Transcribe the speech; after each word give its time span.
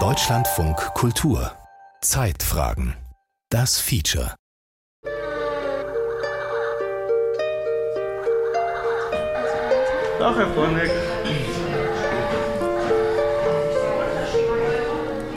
Deutschlandfunk 0.00 0.76
Kultur 0.94 1.52
Zeitfragen 2.00 2.96
Das 3.48 3.78
Feature 3.78 4.34
Doch, 10.18 10.36
Herr 10.36 10.48
Freundlich. 10.48 10.90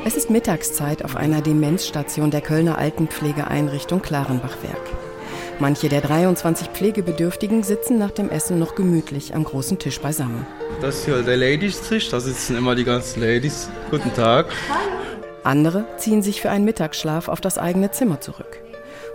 Es 0.04 0.18
ist 0.18 0.32
Mittagszeit 0.32 1.06
auf 1.06 1.16
einer 1.16 1.44
Demenzstation 1.44 2.32
der 2.32 2.42
Kölner 2.42 2.80
Altenpflegeeinrichtung 2.80 4.02
Klarenbachwerk. 4.02 5.09
Manche 5.62 5.90
der 5.90 6.00
23 6.00 6.70
Pflegebedürftigen 6.70 7.64
sitzen 7.64 7.98
nach 7.98 8.12
dem 8.12 8.30
Essen 8.30 8.60
noch 8.60 8.76
gemütlich 8.76 9.36
am 9.36 9.44
großen 9.44 9.78
Tisch 9.78 10.00
beisammen. 10.00 10.48
Das 10.80 11.00
ist 11.00 11.06
hier 11.06 11.22
der 11.22 11.36
Ladies-Tisch, 11.36 12.10
da 12.10 12.22
sitzen 12.22 12.56
immer 12.56 12.76
die 12.76 12.86
ganzen 12.86 13.22
Ladies. 13.22 13.70
Guten 13.92 14.14
Tag. 14.14 14.46
Andere 15.44 15.86
ziehen 15.98 16.22
sich 16.22 16.42
für 16.42 16.50
einen 16.50 16.64
Mittagsschlaf 16.64 17.28
auf 17.28 17.42
das 17.42 17.58
eigene 17.58 17.92
Zimmer 17.92 18.22
zurück. 18.22 18.62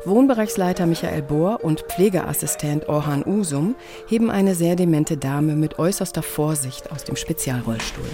Wohnbereichsleiter 0.04 0.84
Michael 0.84 1.23
Bohr 1.23 1.65
und 1.65 1.87
Pflegeassistent 1.88 2.90
Orhan 2.90 3.24
Usum 3.24 3.74
heben 4.06 4.30
eine 4.30 4.54
sehr 4.54 4.76
demente 4.76 5.16
Dame 5.16 5.56
mit 5.56 5.79
äußerster 5.79 6.23
Vorsicht 6.23 6.92
aus 6.92 7.04
dem 7.04 7.16
Spezialrollstuhl. 7.16 8.04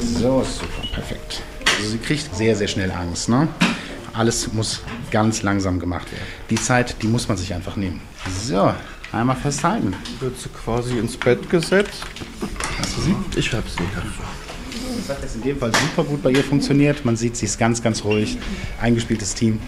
So, 0.00 0.42
super, 0.42 0.88
perfekt. 0.92 1.42
Also 1.78 1.90
sie 1.92 1.98
kriegt 1.98 2.34
sehr, 2.34 2.56
sehr 2.56 2.66
schnell 2.66 2.90
Angst. 2.90 3.28
Ne? 3.28 3.46
Alles 4.12 4.52
muss 4.52 4.80
ganz 5.10 5.42
langsam 5.42 5.78
gemacht 5.78 6.10
werden. 6.12 6.24
Die 6.50 6.56
Zeit, 6.56 7.02
die 7.02 7.06
muss 7.06 7.28
man 7.28 7.36
sich 7.36 7.54
einfach 7.54 7.76
nehmen. 7.76 8.00
So, 8.42 8.74
einmal 9.12 9.36
festhalten. 9.36 9.94
Wird 10.18 10.38
sie 10.38 10.48
quasi 10.48 10.98
ins 10.98 11.16
Bett 11.16 11.48
gesetzt. 11.48 12.04
Hast 12.78 12.96
du 12.96 13.00
sie? 13.02 13.16
Ich 13.36 13.52
hab 13.52 13.68
sie. 13.68 13.82
Das 14.96 15.16
hat 15.16 15.22
jetzt 15.22 15.36
in 15.36 15.42
dem 15.42 15.58
Fall 15.58 15.72
super 15.74 16.08
gut 16.08 16.22
bei 16.22 16.30
ihr 16.30 16.44
funktioniert. 16.44 17.04
Man 17.04 17.16
sieht, 17.16 17.36
sie 17.36 17.46
ist 17.46 17.58
ganz, 17.58 17.82
ganz 17.82 18.04
ruhig. 18.04 18.38
Eingespieltes 18.80 19.34
Team. 19.34 19.60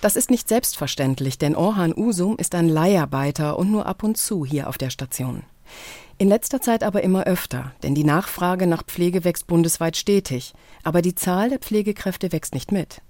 Das 0.00 0.16
ist 0.16 0.30
nicht 0.30 0.48
selbstverständlich, 0.48 1.38
denn 1.38 1.56
Orhan 1.56 1.94
Usum 1.96 2.36
ist 2.36 2.54
ein 2.54 2.68
Leiharbeiter 2.68 3.58
und 3.58 3.70
nur 3.70 3.86
ab 3.86 4.02
und 4.02 4.16
zu 4.16 4.44
hier 4.44 4.68
auf 4.68 4.78
der 4.78 4.90
Station. 4.90 5.42
In 6.18 6.28
letzter 6.28 6.60
Zeit 6.60 6.82
aber 6.82 7.02
immer 7.02 7.24
öfter, 7.24 7.72
denn 7.82 7.94
die 7.94 8.04
Nachfrage 8.04 8.66
nach 8.66 8.84
Pflege 8.84 9.24
wächst 9.24 9.46
bundesweit 9.46 9.96
stetig, 9.96 10.54
aber 10.82 11.02
die 11.02 11.14
Zahl 11.14 11.50
der 11.50 11.58
Pflegekräfte 11.58 12.32
wächst 12.32 12.54
nicht 12.54 12.72
mit. 12.72 13.02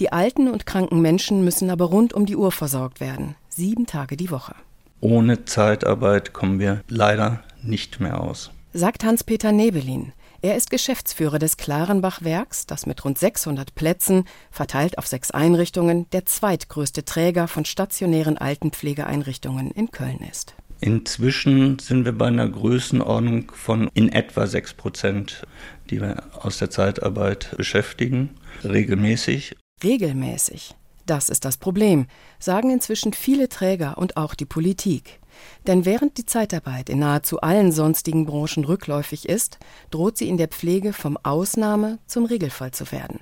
Die 0.00 0.12
alten 0.12 0.48
und 0.48 0.66
kranken 0.66 1.00
Menschen 1.00 1.44
müssen 1.44 1.70
aber 1.70 1.86
rund 1.86 2.12
um 2.12 2.26
die 2.26 2.36
Uhr 2.36 2.52
versorgt 2.52 3.00
werden, 3.00 3.34
sieben 3.48 3.86
Tage 3.86 4.16
die 4.16 4.30
Woche. 4.30 4.54
Ohne 5.00 5.44
Zeitarbeit 5.44 6.32
kommen 6.32 6.58
wir 6.60 6.82
leider 6.88 7.42
nicht 7.62 8.00
mehr 8.00 8.20
aus. 8.20 8.50
Sagt 8.72 9.04
Hans-Peter 9.04 9.52
Nebelin. 9.52 10.12
Er 10.44 10.56
ist 10.56 10.70
Geschäftsführer 10.70 11.38
des 11.38 11.56
Klarenbach-Werks, 11.56 12.66
das 12.66 12.86
mit 12.86 13.04
rund 13.04 13.16
600 13.16 13.76
Plätzen, 13.76 14.24
verteilt 14.50 14.98
auf 14.98 15.06
sechs 15.06 15.30
Einrichtungen, 15.30 16.10
der 16.10 16.26
zweitgrößte 16.26 17.04
Träger 17.04 17.46
von 17.46 17.64
stationären 17.64 18.38
Altenpflegeeinrichtungen 18.38 19.70
in 19.70 19.92
Köln 19.92 20.18
ist. 20.28 20.54
Inzwischen 20.80 21.78
sind 21.78 22.04
wir 22.04 22.10
bei 22.10 22.26
einer 22.26 22.48
Größenordnung 22.48 23.52
von 23.54 23.88
in 23.94 24.08
etwa 24.08 24.48
6 24.48 24.74
Prozent, 24.74 25.46
die 25.90 26.00
wir 26.00 26.22
aus 26.40 26.58
der 26.58 26.70
Zeitarbeit 26.70 27.54
beschäftigen, 27.56 28.30
regelmäßig. 28.64 29.56
Regelmäßig. 29.82 30.74
Das 31.06 31.28
ist 31.28 31.44
das 31.44 31.56
Problem, 31.56 32.06
sagen 32.38 32.70
inzwischen 32.70 33.12
viele 33.12 33.48
Träger 33.48 33.98
und 33.98 34.16
auch 34.16 34.34
die 34.34 34.44
Politik. 34.44 35.20
Denn 35.66 35.84
während 35.84 36.18
die 36.18 36.26
Zeitarbeit 36.26 36.88
in 36.88 37.00
nahezu 37.00 37.40
allen 37.40 37.72
sonstigen 37.72 38.26
Branchen 38.26 38.64
rückläufig 38.64 39.28
ist, 39.28 39.58
droht 39.90 40.16
sie 40.16 40.28
in 40.28 40.36
der 40.36 40.48
Pflege 40.48 40.92
vom 40.92 41.16
Ausnahme 41.22 41.98
zum 42.06 42.24
Regelfall 42.24 42.70
zu 42.70 42.92
werden. 42.92 43.20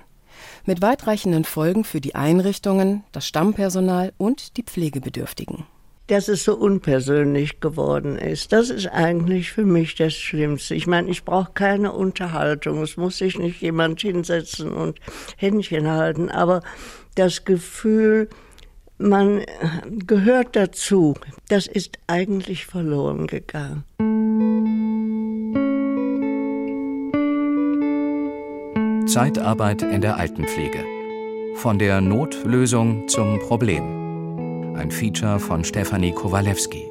Mit 0.65 0.81
weitreichenden 0.81 1.43
Folgen 1.43 1.83
für 1.83 2.01
die 2.01 2.15
Einrichtungen, 2.15 3.03
das 3.11 3.27
Stammpersonal 3.27 4.13
und 4.17 4.57
die 4.57 4.63
Pflegebedürftigen 4.63 5.65
dass 6.11 6.27
es 6.27 6.43
so 6.43 6.55
unpersönlich 6.55 7.61
geworden 7.61 8.17
ist. 8.17 8.51
Das 8.51 8.69
ist 8.69 8.87
eigentlich 8.87 9.53
für 9.53 9.63
mich 9.63 9.95
das 9.95 10.13
Schlimmste. 10.13 10.75
Ich 10.75 10.85
meine, 10.85 11.09
ich 11.09 11.23
brauche 11.23 11.53
keine 11.53 11.93
Unterhaltung. 11.93 12.81
Es 12.81 12.97
muss 12.97 13.17
sich 13.17 13.39
nicht 13.39 13.61
jemand 13.61 14.01
hinsetzen 14.01 14.73
und 14.73 14.99
Händchen 15.37 15.87
halten. 15.87 16.29
Aber 16.29 16.63
das 17.15 17.45
Gefühl, 17.45 18.27
man 18.97 19.45
gehört 20.05 20.57
dazu, 20.57 21.13
das 21.47 21.65
ist 21.65 21.97
eigentlich 22.07 22.65
verloren 22.65 23.27
gegangen. 23.27 23.85
Zeitarbeit 29.07 29.81
in 29.81 30.01
der 30.01 30.17
Altenpflege. 30.17 30.83
Von 31.55 31.79
der 31.79 32.01
Notlösung 32.01 33.07
zum 33.07 33.39
Problem. 33.39 34.00
Ein 34.75 34.89
Feature 34.89 35.39
von 35.39 35.63
Stefanie 35.63 36.11
Kowalewski. 36.11 36.87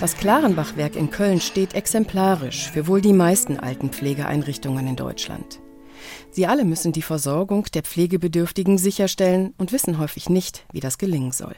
Das 0.00 0.16
Klarenbachwerk 0.16 0.96
in 0.96 1.10
Köln 1.10 1.40
steht 1.40 1.74
exemplarisch 1.74 2.70
für 2.70 2.86
wohl 2.86 3.00
die 3.00 3.12
meisten 3.12 3.58
Altenpflegeeinrichtungen 3.58 4.86
in 4.86 4.96
Deutschland. 4.96 5.60
Sie 6.30 6.46
alle 6.46 6.64
müssen 6.64 6.92
die 6.92 7.02
Versorgung 7.02 7.64
der 7.74 7.82
Pflegebedürftigen 7.82 8.78
sicherstellen 8.78 9.54
und 9.58 9.72
wissen 9.72 9.98
häufig 9.98 10.28
nicht, 10.30 10.64
wie 10.72 10.80
das 10.80 10.98
gelingen 10.98 11.32
soll. 11.32 11.54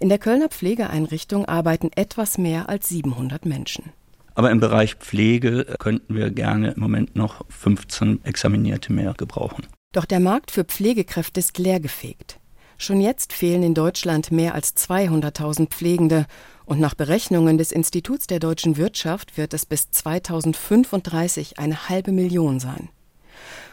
In 0.00 0.08
der 0.08 0.18
Kölner 0.18 0.48
Pflegeeinrichtung 0.48 1.46
arbeiten 1.46 1.90
etwas 1.94 2.36
mehr 2.36 2.68
als 2.68 2.88
700 2.88 3.46
Menschen. 3.46 3.92
Aber 4.34 4.50
im 4.50 4.60
Bereich 4.60 4.94
Pflege 4.94 5.76
könnten 5.78 6.14
wir 6.14 6.30
gerne 6.30 6.72
im 6.72 6.80
Moment 6.80 7.16
noch 7.16 7.44
15 7.48 8.24
Examinierte 8.24 8.92
mehr 8.92 9.14
gebrauchen. 9.16 9.66
Doch 9.92 10.06
der 10.06 10.20
Markt 10.20 10.50
für 10.50 10.64
Pflegekräfte 10.64 11.40
ist 11.40 11.58
leergefegt. 11.58 12.38
Schon 12.78 13.00
jetzt 13.00 13.32
fehlen 13.32 13.62
in 13.62 13.74
Deutschland 13.74 14.32
mehr 14.32 14.54
als 14.54 14.74
200.000 14.76 15.68
Pflegende 15.68 16.26
und 16.64 16.80
nach 16.80 16.94
Berechnungen 16.94 17.58
des 17.58 17.70
Instituts 17.70 18.26
der 18.26 18.40
deutschen 18.40 18.76
Wirtschaft 18.76 19.36
wird 19.36 19.54
es 19.54 19.66
bis 19.66 19.90
2035 19.90 21.58
eine 21.58 21.88
halbe 21.88 22.12
Million 22.12 22.58
sein. 22.58 22.88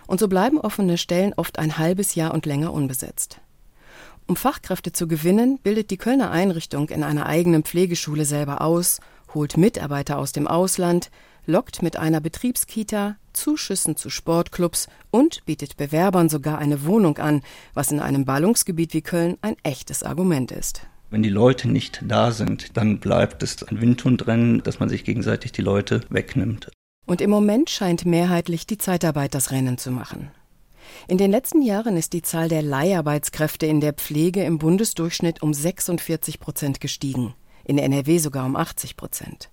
Und 0.05 0.19
so 0.19 0.27
bleiben 0.27 0.59
offene 0.59 0.97
Stellen 0.97 1.33
oft 1.37 1.57
ein 1.57 1.77
halbes 1.77 2.15
Jahr 2.15 2.33
und 2.33 2.45
länger 2.45 2.73
unbesetzt. 2.73 3.39
Um 4.27 4.35
Fachkräfte 4.35 4.91
zu 4.91 5.07
gewinnen, 5.07 5.57
bildet 5.63 5.89
die 5.89 5.97
Kölner 5.97 6.29
Einrichtung 6.29 6.89
in 6.89 7.03
einer 7.03 7.25
eigenen 7.25 7.63
Pflegeschule 7.63 8.25
selber 8.25 8.61
aus 8.61 8.99
holt 9.33 9.57
Mitarbeiter 9.57 10.17
aus 10.17 10.31
dem 10.31 10.47
Ausland, 10.47 11.09
lockt 11.45 11.81
mit 11.81 11.97
einer 11.97 12.21
Betriebskita, 12.21 13.15
Zuschüssen 13.33 13.95
zu 13.95 14.09
Sportclubs 14.09 14.87
und 15.11 15.45
bietet 15.45 15.77
Bewerbern 15.77 16.29
sogar 16.29 16.57
eine 16.59 16.85
Wohnung 16.85 17.17
an, 17.17 17.41
was 17.73 17.91
in 17.91 17.99
einem 17.99 18.25
Ballungsgebiet 18.25 18.93
wie 18.93 19.01
Köln 19.01 19.37
ein 19.41 19.55
echtes 19.63 20.03
Argument 20.03 20.51
ist. 20.51 20.87
Wenn 21.09 21.23
die 21.23 21.29
Leute 21.29 21.67
nicht 21.67 22.03
da 22.07 22.31
sind, 22.31 22.77
dann 22.77 22.99
bleibt 22.99 23.41
es 23.41 23.63
ein 23.63 23.81
Windhundrennen, 23.81 24.61
dass 24.61 24.79
man 24.79 24.89
sich 24.89 25.03
gegenseitig 25.03 25.51
die 25.51 25.63
Leute 25.63 26.01
wegnimmt. 26.09 26.71
Und 27.07 27.21
im 27.21 27.31
Moment 27.31 27.71
scheint 27.71 28.05
mehrheitlich 28.05 28.67
die 28.67 28.77
Zeitarbeit 28.77 29.33
das 29.33 29.49
Rennen 29.49 29.79
zu 29.79 29.89
machen. 29.89 30.29
In 31.07 31.17
den 31.17 31.31
letzten 31.31 31.63
Jahren 31.63 31.97
ist 31.97 32.13
die 32.13 32.21
Zahl 32.21 32.49
der 32.49 32.61
Leiharbeitskräfte 32.61 33.65
in 33.65 33.81
der 33.81 33.93
Pflege 33.93 34.43
im 34.43 34.59
Bundesdurchschnitt 34.59 35.41
um 35.41 35.53
46 35.53 36.39
Prozent 36.39 36.79
gestiegen 36.79 37.33
in 37.69 37.77
NRW 37.77 38.17
sogar 38.17 38.45
um 38.45 38.55
80 38.55 38.97
Prozent. 38.97 39.49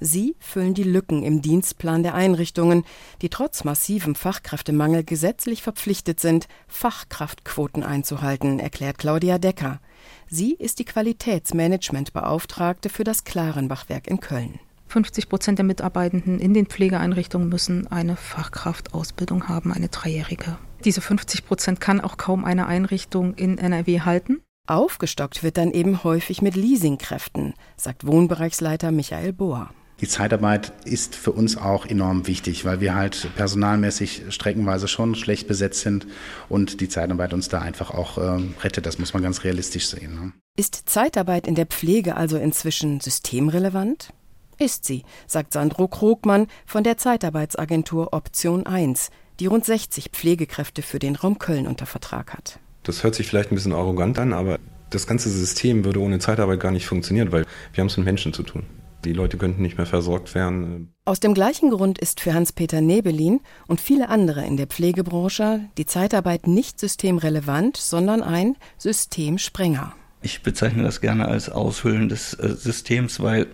Sie 0.00 0.36
füllen 0.38 0.74
die 0.74 0.82
Lücken 0.82 1.22
im 1.22 1.40
Dienstplan 1.40 2.02
der 2.02 2.14
Einrichtungen, 2.14 2.84
die 3.22 3.30
trotz 3.30 3.64
massivem 3.64 4.14
Fachkräftemangel 4.14 5.02
gesetzlich 5.02 5.62
verpflichtet 5.62 6.20
sind, 6.20 6.46
Fachkraftquoten 6.68 7.82
einzuhalten, 7.82 8.58
erklärt 8.58 8.98
Claudia 8.98 9.38
Decker. 9.38 9.80
Sie 10.28 10.52
ist 10.52 10.78
die 10.78 10.84
Qualitätsmanagementbeauftragte 10.84 12.90
für 12.90 13.04
das 13.04 13.24
Klarenbachwerk 13.24 14.08
in 14.08 14.20
Köln. 14.20 14.60
50 14.88 15.30
Prozent 15.30 15.58
der 15.58 15.64
Mitarbeitenden 15.64 16.38
in 16.38 16.52
den 16.52 16.66
Pflegeeinrichtungen 16.66 17.48
müssen 17.48 17.86
eine 17.86 18.16
Fachkraftausbildung 18.16 19.48
haben, 19.48 19.72
eine 19.72 19.88
dreijährige. 19.88 20.58
Diese 20.84 21.00
50 21.00 21.46
Prozent 21.46 21.80
kann 21.80 22.02
auch 22.02 22.18
kaum 22.18 22.44
eine 22.44 22.66
Einrichtung 22.66 23.32
in 23.34 23.56
NRW 23.56 24.02
halten. 24.02 24.42
Aufgestockt 24.66 25.42
wird 25.42 25.58
dann 25.58 25.72
eben 25.72 26.04
häufig 26.04 26.40
mit 26.40 26.56
Leasingkräften, 26.56 27.52
sagt 27.76 28.06
Wohnbereichsleiter 28.06 28.92
Michael 28.92 29.34
Bohr. 29.34 29.68
Die 30.00 30.08
Zeitarbeit 30.08 30.72
ist 30.86 31.14
für 31.14 31.32
uns 31.32 31.58
auch 31.58 31.84
enorm 31.84 32.26
wichtig, 32.26 32.64
weil 32.64 32.80
wir 32.80 32.94
halt 32.94 33.28
personalmäßig 33.36 34.22
streckenweise 34.30 34.88
schon 34.88 35.14
schlecht 35.14 35.48
besetzt 35.48 35.82
sind 35.82 36.06
und 36.48 36.80
die 36.80 36.88
Zeitarbeit 36.88 37.34
uns 37.34 37.48
da 37.48 37.60
einfach 37.60 37.90
auch 37.90 38.16
äh, 38.16 38.42
rettet. 38.62 38.86
Das 38.86 38.98
muss 38.98 39.12
man 39.12 39.22
ganz 39.22 39.44
realistisch 39.44 39.86
sehen. 39.86 40.14
Ne? 40.14 40.32
Ist 40.56 40.88
Zeitarbeit 40.88 41.46
in 41.46 41.54
der 41.54 41.66
Pflege 41.66 42.16
also 42.16 42.38
inzwischen 42.38 43.00
systemrelevant? 43.00 44.14
Ist 44.58 44.86
sie, 44.86 45.04
sagt 45.26 45.52
Sandro 45.52 45.88
Krogmann 45.88 46.46
von 46.64 46.84
der 46.84 46.96
Zeitarbeitsagentur 46.96 48.14
Option 48.14 48.66
1, 48.66 49.10
die 49.40 49.46
rund 49.46 49.64
60 49.64 50.10
Pflegekräfte 50.10 50.80
für 50.82 50.98
den 50.98 51.16
Raum 51.16 51.38
Köln 51.38 51.66
unter 51.66 51.86
Vertrag 51.86 52.32
hat. 52.32 52.60
Das 52.84 53.02
hört 53.02 53.14
sich 53.14 53.26
vielleicht 53.26 53.50
ein 53.50 53.56
bisschen 53.56 53.72
arrogant 53.72 54.18
an, 54.18 54.32
aber 54.32 54.58
das 54.90 55.06
ganze 55.06 55.28
System 55.30 55.84
würde 55.84 56.00
ohne 56.00 56.18
Zeitarbeit 56.18 56.60
gar 56.60 56.70
nicht 56.70 56.86
funktionieren, 56.86 57.32
weil 57.32 57.46
wir 57.72 57.80
haben 57.80 57.88
es 57.88 57.96
mit 57.96 58.06
Menschen 58.06 58.32
zu 58.32 58.42
tun. 58.42 58.64
Die 59.04 59.12
Leute 59.12 59.36
könnten 59.36 59.60
nicht 59.60 59.76
mehr 59.76 59.86
versorgt 59.86 60.34
werden. 60.34 60.92
Aus 61.04 61.20
dem 61.20 61.34
gleichen 61.34 61.70
Grund 61.70 61.98
ist 61.98 62.20
für 62.20 62.32
Hans-Peter 62.32 62.80
Nebelin 62.80 63.40
und 63.66 63.80
viele 63.80 64.08
andere 64.08 64.46
in 64.46 64.56
der 64.56 64.66
Pflegebranche 64.66 65.60
die 65.76 65.84
Zeitarbeit 65.84 66.46
nicht 66.46 66.80
systemrelevant, 66.80 67.76
sondern 67.76 68.22
ein 68.22 68.56
Systemsprenger. 68.78 69.94
Ich 70.22 70.42
bezeichne 70.42 70.82
das 70.82 71.02
gerne 71.02 71.26
als 71.28 71.50
Aushöhlen 71.50 72.08
des 72.08 72.32
äh, 72.34 72.54
Systems, 72.54 73.20
weil 73.20 73.46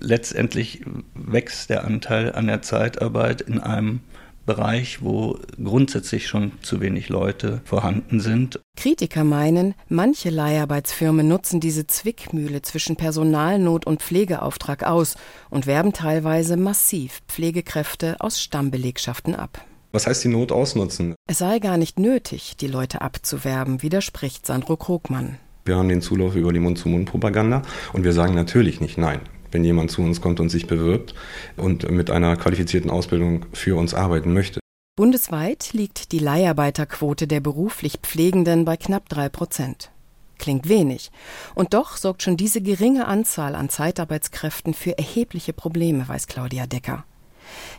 letztendlich 0.00 0.82
wächst 1.14 1.70
der 1.70 1.84
Anteil 1.84 2.32
an 2.32 2.48
der 2.48 2.62
Zeitarbeit 2.62 3.42
in 3.42 3.60
einem 3.60 4.00
Bereich, 4.46 5.02
wo 5.02 5.38
grundsätzlich 5.62 6.28
schon 6.28 6.52
zu 6.62 6.80
wenig 6.80 7.08
Leute 7.08 7.60
vorhanden 7.64 8.20
sind. 8.20 8.60
Kritiker 8.76 9.24
meinen, 9.24 9.74
manche 9.88 10.30
Leiharbeitsfirmen 10.30 11.26
nutzen 11.26 11.60
diese 11.60 11.86
Zwickmühle 11.86 12.62
zwischen 12.62 12.96
Personalnot 12.96 13.86
und 13.86 14.02
Pflegeauftrag 14.02 14.84
aus 14.84 15.16
und 15.50 15.66
werben 15.66 15.92
teilweise 15.92 16.56
massiv 16.56 17.20
Pflegekräfte 17.28 18.16
aus 18.20 18.40
Stammbelegschaften 18.40 19.34
ab. 19.34 19.60
Was 19.92 20.06
heißt 20.06 20.24
die 20.24 20.28
Not 20.28 20.52
ausnutzen? 20.52 21.14
Es 21.28 21.38
sei 21.38 21.58
gar 21.58 21.76
nicht 21.76 21.98
nötig, 21.98 22.56
die 22.56 22.68
Leute 22.68 23.00
abzuwerben, 23.00 23.82
widerspricht 23.82 24.46
Sandro 24.46 24.76
Krogmann. 24.76 25.38
Wir 25.64 25.76
haben 25.76 25.88
den 25.88 26.02
Zulauf 26.02 26.36
über 26.36 26.52
die 26.52 26.60
Mund-zu-Mund-Propaganda 26.60 27.62
und 27.92 28.04
wir 28.04 28.12
sagen 28.12 28.34
natürlich 28.34 28.80
nicht 28.80 28.98
nein 28.98 29.20
wenn 29.56 29.64
jemand 29.64 29.90
zu 29.90 30.02
uns 30.02 30.20
kommt 30.20 30.38
und 30.38 30.50
sich 30.50 30.66
bewirbt 30.66 31.14
und 31.56 31.90
mit 31.90 32.10
einer 32.10 32.36
qualifizierten 32.36 32.90
Ausbildung 32.90 33.46
für 33.54 33.74
uns 33.74 33.94
arbeiten 33.94 34.34
möchte. 34.34 34.60
Bundesweit 34.96 35.72
liegt 35.72 36.12
die 36.12 36.18
Leiharbeiterquote 36.18 37.26
der 37.26 37.40
beruflich 37.40 38.00
Pflegenden 38.02 38.66
bei 38.66 38.76
knapp 38.76 39.08
drei 39.08 39.30
Prozent. 39.30 39.90
Klingt 40.38 40.68
wenig. 40.68 41.10
Und 41.54 41.72
doch 41.72 41.96
sorgt 41.96 42.22
schon 42.22 42.36
diese 42.36 42.60
geringe 42.60 43.06
Anzahl 43.06 43.54
an 43.54 43.70
Zeitarbeitskräften 43.70 44.74
für 44.74 44.98
erhebliche 44.98 45.54
Probleme, 45.54 46.06
weiß 46.06 46.26
Claudia 46.26 46.66
Decker. 46.66 47.04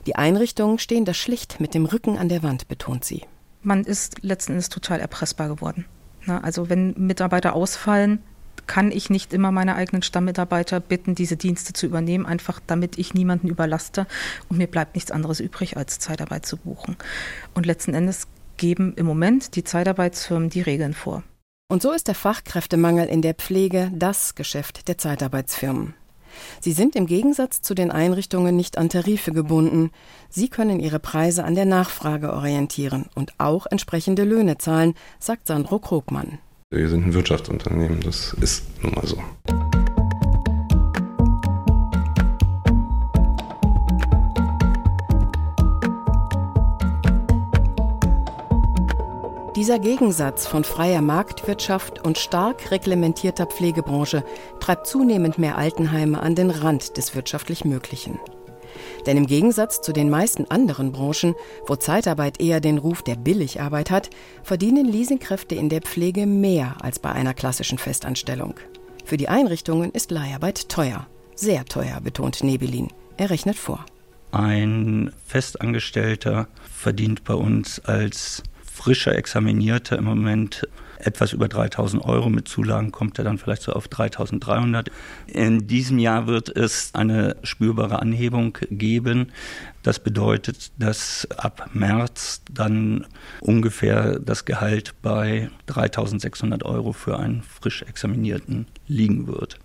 Die 0.08 0.16
Einrichtungen 0.16 0.80
stehen 0.80 1.06
da 1.06 1.14
schlicht 1.14 1.60
mit 1.60 1.76
dem 1.76 1.86
Rücken 1.86 2.18
an 2.18 2.28
der 2.28 2.42
Wand, 2.42 2.68
betont 2.68 3.06
sie. 3.06 3.22
Man 3.62 3.84
ist 3.84 4.24
letzten 4.24 4.54
Endes 4.54 4.70
total 4.70 5.00
erpressbar 5.00 5.48
geworden. 5.48 5.86
Also 6.26 6.70
wenn 6.70 6.96
Mitarbeiter 6.98 7.54
ausfallen, 7.54 8.24
kann 8.68 8.92
ich 8.92 9.10
nicht 9.10 9.34
immer 9.34 9.52
meine 9.52 9.76
eigenen 9.76 10.04
Stammmitarbeiter 10.04 10.80
bitten, 10.80 11.16
diese 11.16 11.38
Dienste 11.38 11.74
zu 11.74 11.86
übernehmen, 11.86 12.26
einfach 12.26 12.60
damit 12.68 12.98
ich 12.98 13.14
niemanden 13.14 13.48
überlaste 13.48 14.06
und 14.50 14.58
mir 14.58 14.68
bleibt 14.68 14.96
nichts 14.96 15.12
anderes 15.12 15.40
übrig, 15.40 15.78
als 15.78 16.00
Zeitarbeit 16.00 16.46
zu 16.46 16.58
buchen. 16.58 16.98
Und 17.54 17.66
letzten 17.66 17.94
Endes 17.94 18.28
geben 18.58 18.94
im 18.96 19.06
Moment 19.06 19.56
die 19.56 19.64
Zeitarbeitsfirmen 19.64 20.50
die 20.50 20.62
Regeln 20.62 20.94
vor. 20.94 21.24
Und 21.70 21.82
so 21.82 21.92
ist 21.92 22.08
der 22.08 22.16
Fachkräftemangel 22.16 23.08
in 23.08 23.22
der 23.22 23.34
Pflege 23.34 23.92
das 23.94 24.36
Geschäft 24.36 24.88
der 24.88 24.98
Zeitarbeitsfirmen. 24.98 25.96
Sie 26.62 26.72
sind 26.72 26.96
im 26.96 27.08
Gegensatz 27.08 27.62
zu 27.62 27.74
den 27.74 27.92
Einrichtungen 27.92 28.56
nicht 28.56 28.78
an 28.78 28.90
Tarife 28.90 29.32
gebunden. 29.32 29.92
Sie 30.30 30.50
können 30.50 30.80
ihre 30.80 31.00
Preise 31.00 31.44
an 31.44 31.56
der 31.56 31.66
Nachfrage 31.66 32.34
orientieren 32.34 33.08
und 33.16 33.34
auch 33.38 33.66
entsprechende 33.66 34.24
Löhne 34.24 34.58
zahlen, 34.58 34.94
sagt 35.20 35.48
Sandro 35.48 35.80
Krogmann. 35.80 36.40
Wir 36.70 36.90
sind 36.90 37.06
ein 37.06 37.14
Wirtschaftsunternehmen, 37.14 38.02
das 38.02 38.34
ist 38.42 38.66
nun 38.84 38.94
mal 38.94 39.08
so. 39.08 39.24
Dieser 49.56 49.80
Gegensatz 49.80 50.46
von 50.46 50.66
freier 50.66 51.02
Marktwirtschaft 51.02 52.04
und 52.04 52.18
stark 52.18 52.70
reglementierter 52.70 53.46
Pflegebranche 53.46 54.26
treibt 54.60 54.88
zunehmend 54.88 55.38
mehr 55.38 55.58
Altenheime 55.58 56.22
an 56.22 56.36
den 56.36 56.50
Rand 56.50 56.98
des 56.98 57.16
wirtschaftlich 57.16 57.64
Möglichen. 57.64 58.20
Denn 59.06 59.18
im 59.18 59.28
Gegensatz 59.28 59.82
zu 59.82 59.94
den 59.94 60.10
meisten 60.10 60.46
anderen 60.46 60.92
Branchen, 60.92 61.36
wo 61.66 61.76
Zeitarbeit 61.76 62.40
eher 62.40 62.60
den 62.60 62.78
Ruf 62.78 63.02
der 63.02 63.16
Billigarbeit 63.16 63.92
hat, 63.92 64.10
verdienen 64.44 64.86
Leasingkräfte 64.86 65.56
in 65.56 65.70
der 65.70 65.82
Pflege 65.82 66.26
mehr 66.26 66.76
als 66.82 67.00
bei 67.00 67.12
einer 67.12 67.34
klassischen 67.34 67.78
Festanstellung. 67.78 68.56
Für 69.06 69.18
die 69.18 69.30
Einrichtungen 69.30 69.92
ist 69.92 70.12
Leiharbeit 70.12 70.70
teuer. 70.70 71.08
Sehr 71.36 71.66
teuer, 71.66 72.02
betont 72.02 72.44
Nebelin. 72.44 72.90
Er 73.18 73.30
rechnet 73.30 73.56
vor. 73.58 73.86
Ein 74.32 75.14
Festangestellter 75.26 76.48
verdient 76.70 77.24
bei 77.24 77.34
uns 77.34 77.80
als 77.80 78.44
frischer 78.62 79.16
Examinierter 79.16 79.98
im 79.98 80.04
Moment 80.04 80.68
etwas 81.00 81.34
über 81.34 81.48
3000 81.48 82.04
Euro. 82.04 82.30
Mit 82.30 82.48
Zulagen 82.48 82.92
kommt 82.92 83.18
er 83.18 83.24
dann 83.24 83.38
vielleicht 83.38 83.62
so 83.62 83.74
auf 83.74 83.88
3300. 83.88 84.90
In 85.28 85.68
diesem 85.68 86.00
Jahr 86.00 86.28
wird 86.28 86.56
es 86.56 86.94
eine 86.94 87.36
spürbare 87.44 88.00
Anhebung 88.00 88.58
geben. 88.70 89.32
Das 89.84 90.00
bedeutet, 90.00 90.72
dass 90.80 91.28
ab 91.38 91.70
März 91.74 92.42
dann 92.52 93.06
ungefähr 93.42 94.20
das 94.20 94.46
Gehalt 94.46 94.94
bei 95.02 95.50
3600 95.68 96.64
Euro 96.64 96.94
für 96.94 97.20
einen 97.20 97.44
frisch 97.44 97.84
Examinierten 97.84 98.68
liegen 98.88 99.28
wird. 99.28 99.60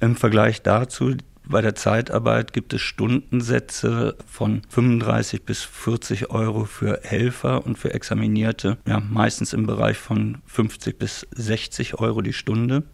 Im 0.00 0.16
Vergleich 0.16 0.62
dazu 0.62 1.14
bei 1.52 1.60
der 1.60 1.74
Zeitarbeit 1.74 2.52
gibt 2.54 2.72
es 2.72 2.80
Stundensätze 2.80 4.16
von 4.26 4.62
35 4.70 5.44
bis 5.44 5.62
40 5.62 6.30
Euro 6.30 6.64
für 6.64 7.00
Helfer 7.02 7.64
und 7.66 7.78
für 7.78 7.92
Examinierte, 7.92 8.78
ja, 8.88 9.00
meistens 9.00 9.52
im 9.52 9.66
Bereich 9.66 9.98
von 9.98 10.38
50 10.46 10.98
bis 10.98 11.26
60 11.32 12.00
Euro 12.00 12.22
die 12.22 12.32
Stunde. 12.32 12.84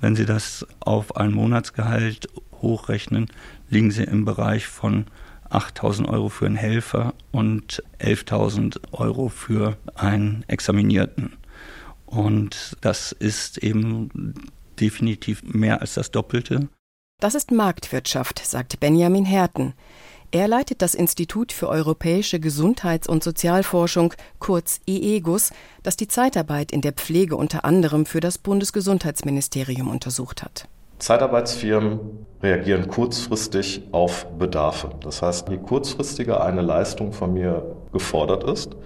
Wenn 0.00 0.14
Sie 0.14 0.24
das 0.24 0.64
auf 0.78 1.16
ein 1.16 1.32
Monatsgehalt 1.32 2.28
hochrechnen, 2.62 3.26
liegen 3.68 3.90
Sie 3.90 4.04
im 4.04 4.24
Bereich 4.24 4.68
von 4.68 5.06
8000 5.50 6.08
Euro 6.08 6.28
für 6.28 6.46
einen 6.46 6.56
Helfer 6.56 7.14
und 7.32 7.82
11.000 7.98 8.78
Euro 8.92 9.28
für 9.28 9.76
einen 9.96 10.44
Examinierten. 10.46 11.32
Und 12.06 12.76
das 12.80 13.10
ist 13.10 13.58
eben 13.58 14.34
definitiv 14.78 15.42
mehr 15.42 15.80
als 15.80 15.94
das 15.94 16.12
Doppelte. 16.12 16.68
Das 17.20 17.34
ist 17.34 17.50
Marktwirtschaft, 17.50 18.40
sagt 18.46 18.78
Benjamin 18.78 19.24
Herten. 19.24 19.74
Er 20.30 20.46
leitet 20.46 20.82
das 20.82 20.94
Institut 20.94 21.50
für 21.50 21.68
europäische 21.68 22.38
Gesundheits- 22.38 23.08
und 23.08 23.24
Sozialforschung, 23.24 24.14
kurz 24.38 24.78
IEGUS, 24.86 25.50
das 25.82 25.96
die 25.96 26.06
Zeitarbeit 26.06 26.70
in 26.70 26.80
der 26.80 26.92
Pflege 26.92 27.34
unter 27.34 27.64
anderem 27.64 28.06
für 28.06 28.20
das 28.20 28.38
Bundesgesundheitsministerium 28.38 29.88
untersucht 29.88 30.44
hat. 30.44 30.68
Zeitarbeitsfirmen 30.98 32.26
reagieren 32.42 32.88
kurzfristig 32.88 33.82
auf 33.92 34.26
Bedarfe. 34.38 34.90
Das 35.00 35.22
heißt, 35.22 35.48
je 35.48 35.58
kurzfristiger 35.58 36.42
eine 36.44 36.62
Leistung 36.62 37.12
von 37.12 37.32
mir 37.32 37.76
gefordert 37.92 38.44
ist, 38.44 38.76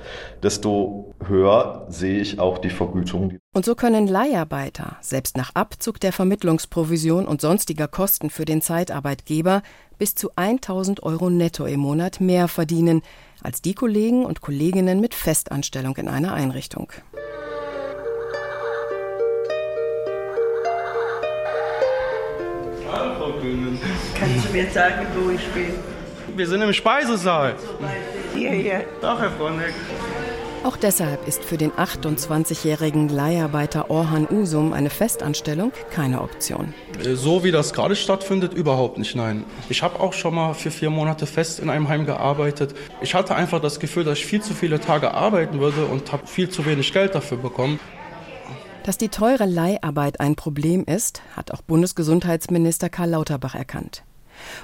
desto 0.42 1.12
höher 1.26 1.86
sehe 1.88 2.20
ich 2.20 2.38
auch 2.38 2.58
die 2.58 2.70
Vergütung. 2.70 3.38
Und 3.54 3.64
so 3.64 3.74
können 3.74 4.06
Leiharbeiter, 4.06 4.96
selbst 5.00 5.36
nach 5.36 5.54
Abzug 5.54 6.00
der 6.00 6.12
Vermittlungsprovision 6.12 7.26
und 7.26 7.40
sonstiger 7.40 7.88
Kosten 7.88 8.30
für 8.30 8.44
den 8.44 8.62
Zeitarbeitgeber, 8.62 9.62
bis 9.98 10.14
zu 10.14 10.30
1000 10.36 11.02
Euro 11.02 11.30
netto 11.30 11.66
im 11.66 11.80
Monat 11.80 12.20
mehr 12.20 12.48
verdienen 12.48 13.02
als 13.42 13.60
die 13.60 13.74
Kollegen 13.74 14.24
und 14.24 14.40
Kolleginnen 14.40 15.00
mit 15.00 15.14
Festanstellung 15.14 15.96
in 15.96 16.08
einer 16.08 16.32
Einrichtung. 16.32 16.92
Mir 24.52 24.70
sagen, 24.70 25.06
wo 25.14 25.30
ich 25.30 25.46
bin? 25.48 25.74
Wir 26.36 26.46
sind 26.46 26.62
im 26.62 26.72
Speisesaal. 26.72 27.56
Hier, 28.34 28.50
hier. 28.50 28.84
Ach, 29.02 29.20
Herr 29.20 29.30
Fronek. 29.30 29.74
Auch 30.64 30.76
deshalb 30.76 31.26
ist 31.26 31.42
für 31.42 31.56
den 31.56 31.72
28-jährigen 31.72 33.08
Leiharbeiter 33.08 33.90
Orhan 33.90 34.28
Usum 34.30 34.72
eine 34.72 34.90
Festanstellung 34.90 35.72
keine 35.90 36.22
Option. 36.22 36.72
Äh, 37.04 37.14
so 37.16 37.42
wie 37.42 37.50
das 37.50 37.72
gerade 37.72 37.96
stattfindet, 37.96 38.54
überhaupt 38.54 38.96
nicht, 38.96 39.16
nein. 39.16 39.44
Ich 39.68 39.82
habe 39.82 39.98
auch 39.98 40.12
schon 40.12 40.36
mal 40.36 40.54
für 40.54 40.70
vier 40.70 40.90
Monate 40.90 41.26
fest 41.26 41.58
in 41.58 41.68
einem 41.68 41.88
Heim 41.88 42.06
gearbeitet. 42.06 42.74
Ich 43.00 43.14
hatte 43.14 43.34
einfach 43.34 43.60
das 43.60 43.80
Gefühl, 43.80 44.04
dass 44.04 44.18
ich 44.18 44.26
viel 44.26 44.40
zu 44.40 44.54
viele 44.54 44.78
Tage 44.78 45.12
arbeiten 45.12 45.58
würde 45.58 45.86
und 45.86 46.12
habe 46.12 46.28
viel 46.28 46.48
zu 46.48 46.64
wenig 46.64 46.92
Geld 46.92 47.16
dafür 47.16 47.38
bekommen. 47.38 47.80
Dass 48.84 48.98
die 48.98 49.08
teure 49.08 49.46
Leiharbeit 49.46 50.20
ein 50.20 50.36
Problem 50.36 50.84
ist, 50.84 51.22
hat 51.36 51.50
auch 51.50 51.62
Bundesgesundheitsminister 51.62 52.88
Karl 52.88 53.10
Lauterbach 53.10 53.56
erkannt. 53.56 54.04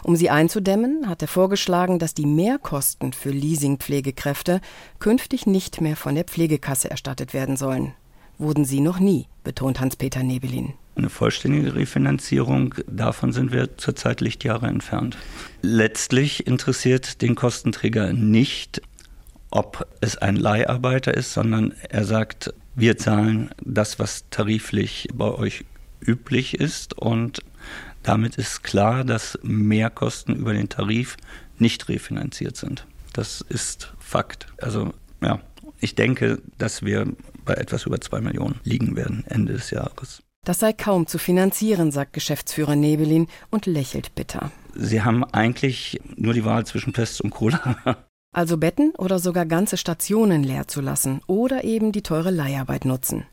Um 0.03 0.17
sie 0.17 0.31
einzudämmen, 0.31 1.09
hat 1.09 1.23
er 1.23 1.29
vorgeschlagen, 1.29 1.99
dass 1.99 2.15
die 2.15 2.27
Mehrkosten 2.27 3.13
für 3.13 3.31
Leasingpflegekräfte 3.31 4.61
künftig 4.99 5.47
nicht 5.47 5.81
mehr 5.81 5.97
von 5.97 6.15
der 6.15 6.25
Pflegekasse 6.25 6.91
erstattet 6.91 7.35
werden 7.35 7.57
sollen. 7.57 7.93
Wurden 8.39 8.65
sie 8.65 8.81
noch 8.81 9.01
nie, 9.01 9.27
betont 9.43 9.81
Hans-Peter 9.81 10.23
Nebelin. 10.23 10.75
Eine 10.95 11.11
vollständige 11.11 11.75
Refinanzierung, 11.75 12.75
davon 12.89 13.33
sind 13.33 13.53
wir 13.53 13.77
zurzeit 13.79 14.21
Lichtjahre 14.21 14.67
entfernt. 14.67 15.17
Letztlich 15.63 16.47
interessiert 16.47 17.23
den 17.23 17.37
Kostenträger 17.37 18.13
nicht, 18.13 18.83
ob 19.51 19.87
es 20.01 20.17
ein 20.17 20.37
Leiharbeiter 20.37 21.15
ist, 21.15 21.33
sondern 21.33 21.73
er 21.89 22.05
sagt, 22.05 22.53
wir 22.75 22.97
zahlen 22.99 23.51
das, 23.65 23.99
was 23.99 24.25
tariflich 24.31 25.09
bei 25.15 25.31
euch 25.31 25.65
üblich 26.01 26.55
ist 26.55 26.99
und 26.99 27.41
damit 28.09 28.37
ist 28.37 28.65
klar, 28.65 29.05
dass 29.05 29.39
Mehrkosten 29.43 30.35
über 30.35 30.55
den 30.55 30.71
Tarif 30.71 31.19
nicht 31.59 31.89
refinanziert 31.91 32.57
sind. 32.57 32.87
Das 33.13 33.43
ist 33.43 33.93
Fakt. 33.99 34.47
Also 34.63 34.95
ja, 35.21 35.41
ich 35.79 35.95
denke, 35.95 36.41
dass 36.57 36.83
wir 36.83 37.07
bei 37.45 37.55
etwas 37.55 37.85
über 37.85 38.01
zwei 38.01 38.23
Millionen 38.23 38.61
liegen 38.65 38.97
werden 38.97 39.25
Ende 39.27 39.53
des 39.53 39.71
Jahres. 39.71 40.23
Das 40.47 40.61
sei 40.61 40.73
kaum 40.73 41.07
zu 41.07 41.19
finanzieren, 41.19 41.91
sagt 41.91 42.15
Geschäftsführer 42.15 42.77
Nebelin 42.77 43.27
und 43.51 43.67
lächelt 43.67 44.15
bitter. 44.15 44.53
Sie 44.75 45.03
haben 45.03 45.25
eigentlich 45.25 46.01
nur 46.17 46.33
die 46.33 46.47
Wahl 46.47 46.65
zwischen 46.65 46.95
Pest 46.95 47.21
und 47.21 47.31
Cola. 47.31 47.77
Also 48.31 48.59
Betten 48.59 48.93
oder 48.99 49.19
sogar 49.19 49.47
ganze 49.47 49.79
Stationen 49.79 50.43
leer 50.45 50.69
zu 50.69 50.83
lassen 50.83 51.23
oder 51.27 51.65
eben 51.65 51.93
die 51.93 52.03
teure 52.03 52.31
Leiharbeit 52.31 52.85
nutzen. 52.85 53.25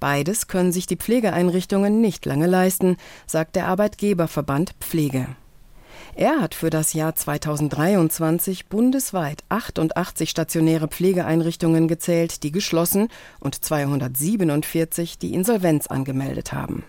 Beides 0.00 0.48
können 0.48 0.72
sich 0.72 0.86
die 0.86 0.96
Pflegeeinrichtungen 0.96 2.00
nicht 2.00 2.26
lange 2.26 2.46
leisten, 2.46 2.96
sagt 3.26 3.56
der 3.56 3.66
Arbeitgeberverband 3.66 4.74
Pflege. 4.80 5.26
Er 6.14 6.40
hat 6.40 6.54
für 6.54 6.68
das 6.68 6.92
Jahr 6.92 7.14
2023 7.14 8.66
bundesweit 8.66 9.44
88 9.48 10.28
stationäre 10.28 10.88
Pflegeeinrichtungen 10.88 11.88
gezählt, 11.88 12.42
die 12.42 12.52
geschlossen 12.52 13.08
und 13.40 13.64
247, 13.64 15.18
die 15.18 15.32
Insolvenz 15.32 15.86
angemeldet 15.86 16.52
haben. 16.52 16.84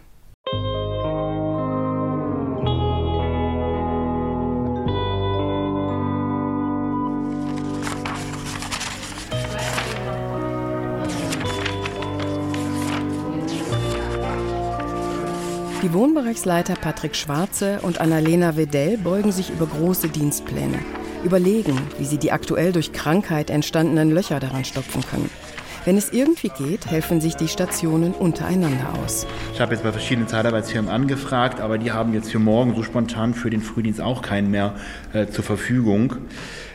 Die 15.84 15.92
Wohnbereichsleiter 15.92 16.76
Patrick 16.76 17.14
Schwarze 17.14 17.80
und 17.82 18.00
Annalena 18.00 18.56
Wedell 18.56 18.98
beugen 18.98 19.34
sich 19.34 19.50
über 19.50 19.66
große 19.66 20.08
Dienstpläne, 20.08 20.80
überlegen, 21.26 21.78
wie 21.98 22.06
sie 22.06 22.18
die 22.18 22.32
aktuell 22.32 22.72
durch 22.72 22.94
Krankheit 22.94 23.50
entstandenen 23.50 24.10
Löcher 24.10 24.40
daran 24.40 24.64
stopfen 24.64 25.04
können. 25.12 25.30
Wenn 25.84 25.98
es 25.98 26.14
irgendwie 26.14 26.48
geht, 26.58 26.86
helfen 26.86 27.20
sich 27.20 27.36
die 27.36 27.50
Stationen 27.50 28.14
untereinander 28.14 28.94
aus. 29.04 29.28
Ich 29.54 29.60
habe 29.60 29.74
jetzt 29.74 29.84
bei 29.84 29.92
verschiedenen 29.92 30.30
Zeitarbeitsfirmen 30.30 30.90
angefragt, 30.90 31.60
aber 31.60 31.78
die 31.78 31.92
haben 31.92 32.14
jetzt 32.14 32.32
für 32.32 32.40
morgen 32.40 32.74
so 32.76 32.84
spontan 32.84 33.34
für 33.34 33.50
den 33.50 33.62
Frühdienst 33.62 34.00
auch 34.00 34.22
keinen 34.22 34.52
mehr 34.52 34.76
äh, 35.12 35.28
zur 35.28 35.44
Verfügung. 35.44 36.16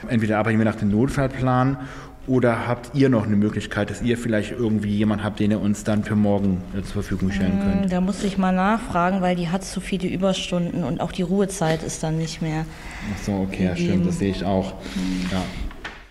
Entweder 0.09 0.37
arbeiten 0.37 0.59
wir 0.59 0.67
nach 0.67 0.77
dem 0.77 0.91
Notfallplan 0.91 1.79
oder 2.29 2.69
habt 2.69 2.95
ihr 2.95 3.09
noch 3.09 3.25
eine 3.25 3.37
Möglichkeit, 3.37 3.91
dass 3.91 4.03
ihr 4.03 4.19
vielleicht 4.19 4.53
irgendwie 4.53 4.95
jemanden 4.95 5.25
habt, 5.25 5.41
den 5.41 5.51
ihr 5.51 5.61
uns 5.61 5.83
dann 5.83 6.05
für 6.05 6.15
morgen 6.15 6.63
äh, 6.77 6.83
zur 6.83 7.03
Verfügung 7.03 7.33
stellen 7.33 7.59
könnt? 7.61 7.87
Mm, 7.87 7.89
da 7.89 8.01
muss 8.01 8.23
ich 8.23 8.39
mal 8.39 8.53
nachfragen, 8.53 9.21
weil 9.23 9.35
die 9.35 9.49
hat 9.49 9.65
zu 9.65 9.81
viele 9.81 10.09
Überstunden 10.09 10.85
und 10.85 11.01
auch 11.01 11.13
die 11.13 11.23
Ruhezeit 11.23 11.83
ist 11.83 12.03
dann 12.03 12.19
nicht 12.19 12.43
mehr. 12.43 12.67
Ach 13.15 13.23
so, 13.25 13.33
okay, 13.33 13.65
ja, 13.65 13.77
stimmt, 13.77 14.07
das 14.07 14.19
sehe 14.19 14.31
ich 14.31 14.45
auch. 14.45 14.75
Ja. 15.33 15.43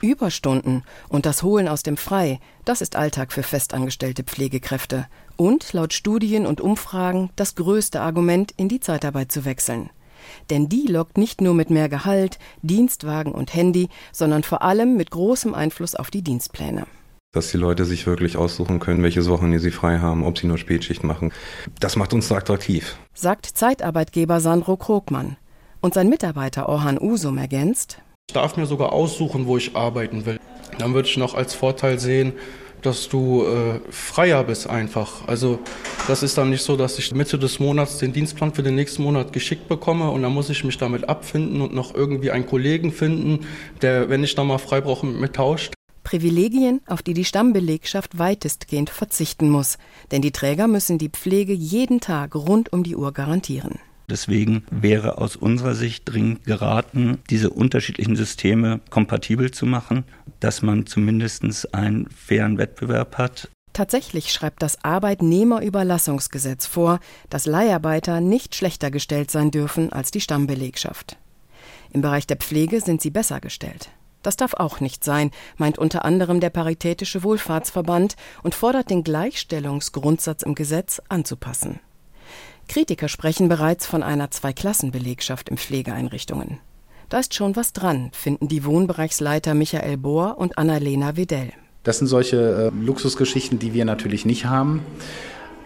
Überstunden 0.02 0.84
und 1.10 1.26
das 1.26 1.44
Holen 1.44 1.68
aus 1.68 1.84
dem 1.84 1.98
Frei, 1.98 2.40
das 2.66 2.82
ist 2.82 2.96
Alltag 2.96 3.32
für 3.32 3.44
festangestellte 3.44 4.24
Pflegekräfte. 4.24 5.08
Und 5.36 5.74
laut 5.74 5.94
Studien 5.94 6.46
und 6.46 6.62
Umfragen 6.62 7.30
das 7.36 7.56
größte 7.56 8.02
Argument, 8.02 8.54
in 8.58 8.70
die 8.70 8.80
Zeitarbeit 8.80 9.32
zu 9.32 9.46
wechseln. 9.46 9.90
Denn 10.50 10.70
die 10.70 10.88
lockt 10.88 11.18
nicht 11.18 11.42
nur 11.42 11.54
mit 11.54 11.70
mehr 11.70 11.90
Gehalt, 11.90 12.40
Dienstwagen 12.62 13.32
und 13.32 13.54
Handy, 13.54 13.90
sondern 14.12 14.44
vor 14.44 14.62
allem 14.62 14.98
mit 14.98 15.12
großem 15.12 15.54
Einfluss 15.54 15.96
auf 15.96 16.12
die 16.12 16.22
Dienstpläne 16.22 16.86
dass 17.34 17.52
die 17.52 17.58
Leute 17.58 17.86
sich 17.86 18.08
wirklich 18.08 18.36
aussuchen 18.36 18.80
können, 18.80 19.04
welche 19.04 19.24
Wochen 19.28 19.58
sie 19.60 19.70
frei 19.70 20.00
haben, 20.00 20.24
ob 20.24 20.40
sie 20.40 20.48
nur 20.48 20.58
Spätschicht 20.58 21.04
machen. 21.04 21.32
Das 21.80 21.96
macht 21.96 22.14
uns 22.14 22.30
so 22.30 22.36
attraktiv. 22.36 22.98
Sagt 23.14 23.46
Zeitarbeitgeber 23.46 24.40
Sandro 24.40 24.76
Krogmann. 24.76 25.38
Und 25.80 25.94
sein 25.94 26.10
Mitarbeiter 26.10 26.68
Orhan 26.68 27.00
Usum 27.00 27.38
ergänzt. 27.38 28.02
Ich 28.28 28.34
darf 28.34 28.58
mir 28.58 28.66
sogar 28.66 28.92
aussuchen, 28.92 29.46
wo 29.46 29.56
ich 29.56 29.76
arbeiten 29.76 30.26
will. 30.26 30.40
Dann 30.80 30.96
würde 30.96 31.08
ich 31.08 31.18
noch 31.18 31.36
als 31.36 31.54
Vorteil 31.54 32.00
sehen, 32.00 32.34
dass 32.82 33.10
du 33.10 33.44
äh, 33.44 33.80
freier 33.92 34.44
bist 34.44 34.70
einfach. 34.70 35.28
Also 35.28 35.60
das 36.08 36.24
ist 36.24 36.38
dann 36.38 36.50
nicht 36.50 36.64
so, 36.64 36.76
dass 36.78 36.98
ich 37.00 37.14
Mitte 37.14 37.38
des 37.38 37.60
Monats 37.60 37.98
den 37.98 38.14
Dienstplan 38.14 38.54
für 38.54 38.64
den 38.64 38.76
nächsten 38.76 39.04
Monat 39.04 39.34
geschickt 39.34 39.68
bekomme 39.68 40.10
und 40.12 40.22
dann 40.22 40.34
muss 40.34 40.50
ich 40.50 40.64
mich 40.64 40.78
damit 40.78 41.10
abfinden 41.10 41.62
und 41.62 41.74
noch 41.74 41.94
irgendwie 41.96 42.32
einen 42.32 42.46
Kollegen 42.46 42.92
finden, 42.92 43.46
der, 43.82 44.10
wenn 44.10 44.24
ich 44.24 44.36
dann 44.36 44.48
mal 44.48 44.58
frei 44.58 44.82
brauche, 44.82 45.06
mit 45.06 45.20
mir 45.20 45.32
tauscht. 45.32 45.74
Privilegien, 46.04 46.80
auf 46.88 47.02
die 47.02 47.14
die 47.14 47.26
Stammbelegschaft 47.26 48.18
weitestgehend 48.18 48.90
verzichten 48.90 49.50
muss, 49.50 49.78
denn 50.12 50.22
die 50.22 50.32
Träger 50.32 50.68
müssen 50.68 50.98
die 50.98 51.10
Pflege 51.10 51.52
jeden 51.52 52.00
Tag 52.00 52.34
rund 52.34 52.72
um 52.72 52.84
die 52.84 52.96
Uhr 52.96 53.12
garantieren. 53.12 53.80
Deswegen 54.10 54.64
wäre 54.72 55.18
aus 55.18 55.36
unserer 55.36 55.76
Sicht 55.76 56.04
dringend 56.06 56.46
geraten, 56.46 57.18
diese 57.30 57.50
unterschiedlichen 57.50 58.16
Systeme 58.16 58.80
kompatibel 58.90 59.52
zu 59.52 59.66
machen, 59.66 60.06
dass 60.40 60.62
man 60.62 60.86
zumindest 60.86 61.74
einen 61.74 62.10
fairen 62.10 62.58
Wettbewerb 62.58 63.18
hat. 63.18 63.50
Tatsächlich 63.74 64.32
schreibt 64.32 64.64
das 64.64 64.84
Arbeitnehmerüberlassungsgesetz 64.84 66.66
vor, 66.66 67.00
dass 67.30 67.46
Leiharbeiter 67.46 68.22
nicht 68.22 68.56
schlechter 68.56 68.92
gestellt 68.92 69.30
sein 69.30 69.52
dürfen 69.52 69.92
als 69.92 70.10
die 70.10 70.22
Stammbelegschaft. 70.22 71.18
Im 71.92 72.02
Bereich 72.02 72.26
der 72.26 72.38
Pflege 72.38 72.80
sind 72.80 73.02
sie 73.02 73.12
besser 73.12 73.42
gestellt. 73.42 73.90
Das 74.24 74.38
darf 74.38 74.54
auch 74.54 74.80
nicht 74.80 75.04
sein, 75.04 75.32
meint 75.58 75.78
unter 75.78 76.06
anderem 76.06 76.40
der 76.40 76.50
Paritätische 76.50 77.24
Wohlfahrtsverband 77.24 78.16
und 78.42 78.56
fordert 78.56 78.90
den 78.90 79.04
Gleichstellungsgrundsatz 79.04 80.44
im 80.44 80.56
Gesetz 80.56 81.02
anzupassen. 81.08 81.80
Kritiker 82.68 83.08
sprechen 83.08 83.50
bereits 83.50 83.86
von 83.86 84.04
einer 84.04 84.32
Zweiklassenbelegschaft 84.32 85.50
in 85.50 85.58
Pflegeeinrichtungen. 85.58 86.60
Da 87.10 87.20
ist 87.20 87.34
schon 87.34 87.56
was 87.56 87.72
dran, 87.72 88.10
finden 88.12 88.50
die 88.50 88.66
Wohnbereichsleiter 88.66 89.54
Michael 89.54 89.98
Bohr 89.98 90.38
und 90.38 90.58
Annalena 90.58 91.16
Wedell. 91.16 91.54
Das 91.84 92.00
sind 92.00 92.08
solche 92.08 92.72
äh, 92.74 92.86
Luxusgeschichten, 92.86 93.60
die 93.60 93.74
wir 93.74 93.86
natürlich 93.86 94.26
nicht 94.26 94.46
haben, 94.46 94.82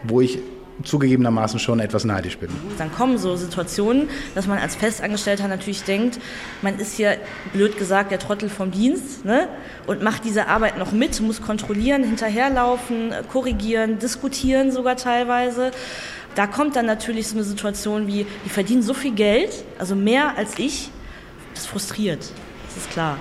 wo 0.04 0.22
ich 0.22 0.40
zugegebenermaßen 0.84 1.60
schon 1.60 1.80
etwas 1.80 2.06
neidisch 2.06 2.38
bin. 2.38 2.50
Dann 2.78 2.92
kommen 2.92 3.18
so 3.18 3.36
Situationen, 3.36 4.10
dass 4.36 4.48
man 4.48 4.58
als 4.58 4.76
Festangestellter 4.76 5.48
natürlich 5.48 5.84
denkt, 5.84 6.20
man 6.62 6.78
ist 6.80 6.96
hier, 6.96 7.18
blöd 7.54 7.78
gesagt, 7.78 8.12
der 8.12 8.20
Trottel 8.20 8.50
vom 8.50 8.72
Dienst 8.72 9.26
ne? 9.26 9.48
und 9.88 10.02
macht 10.02 10.26
diese 10.26 10.48
Arbeit 10.48 10.78
noch 10.78 10.92
mit, 10.92 11.20
muss 11.22 11.42
kontrollieren, 11.42 12.04
hinterherlaufen, 12.04 13.14
korrigieren, 13.32 14.00
diskutieren 14.00 14.72
sogar 14.72 14.96
teilweise. 14.96 15.72
Da 16.36 16.48
kommt 16.48 16.76
dann 16.76 16.86
natürlich 16.86 17.28
so 17.28 17.36
eine 17.36 17.44
Situation 17.44 18.08
wie, 18.08 18.26
die 18.46 18.50
verdienen 18.50 18.82
so 18.82 18.94
viel 18.94 19.14
Geld, 19.14 19.66
also 19.80 19.96
mehr 19.96 20.38
als 20.38 20.58
ich, 20.58 20.90
das 21.54 21.66
frustriert, 21.66 22.32
das 22.68 22.78
ist 22.78 22.90
klar. 22.92 23.18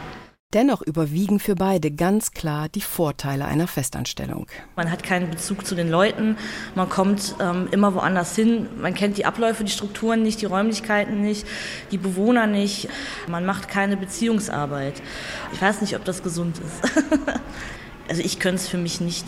Dennoch 0.52 0.82
überwiegen 0.82 1.38
für 1.38 1.54
beide 1.54 1.92
ganz 1.92 2.32
klar 2.32 2.68
die 2.68 2.80
Vorteile 2.80 3.44
einer 3.44 3.68
Festanstellung. 3.68 4.48
Man 4.74 4.90
hat 4.90 5.04
keinen 5.04 5.30
Bezug 5.30 5.64
zu 5.64 5.76
den 5.76 5.88
Leuten, 5.88 6.36
man 6.74 6.88
kommt 6.88 7.36
ähm, 7.40 7.68
immer 7.70 7.94
woanders 7.94 8.34
hin, 8.34 8.68
man 8.80 8.94
kennt 8.94 9.16
die 9.16 9.26
Abläufe, 9.26 9.62
die 9.62 9.70
Strukturen 9.70 10.22
nicht, 10.22 10.40
die 10.40 10.46
Räumlichkeiten 10.46 11.20
nicht, 11.20 11.46
die 11.92 11.98
Bewohner 11.98 12.48
nicht, 12.48 12.88
man 13.28 13.46
macht 13.46 13.68
keine 13.68 13.96
Beziehungsarbeit. 13.96 15.00
Ich 15.52 15.62
weiß 15.62 15.82
nicht, 15.82 15.94
ob 15.94 16.04
das 16.04 16.24
gesund 16.24 16.58
ist. 16.58 17.04
also 18.10 18.22
ich 18.22 18.40
könnte 18.40 18.56
es 18.56 18.68
für 18.68 18.76
mich 18.76 19.00
nicht. 19.00 19.24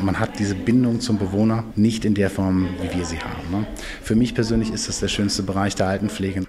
Man 0.00 0.18
hat 0.18 0.38
diese 0.38 0.54
Bindung 0.54 1.00
zum 1.00 1.18
Bewohner 1.18 1.64
nicht 1.76 2.06
in 2.06 2.14
der 2.14 2.30
Form, 2.30 2.70
wie 2.80 2.96
wir 2.96 3.04
sie 3.04 3.18
haben. 3.18 3.50
Ne? 3.50 3.66
Für 4.02 4.14
mich 4.14 4.34
persönlich 4.34 4.72
ist 4.72 4.88
das 4.88 5.00
der 5.00 5.08
schönste 5.08 5.42
Bereich 5.42 5.74
der 5.74 5.88
Altenpflege. 5.88 6.46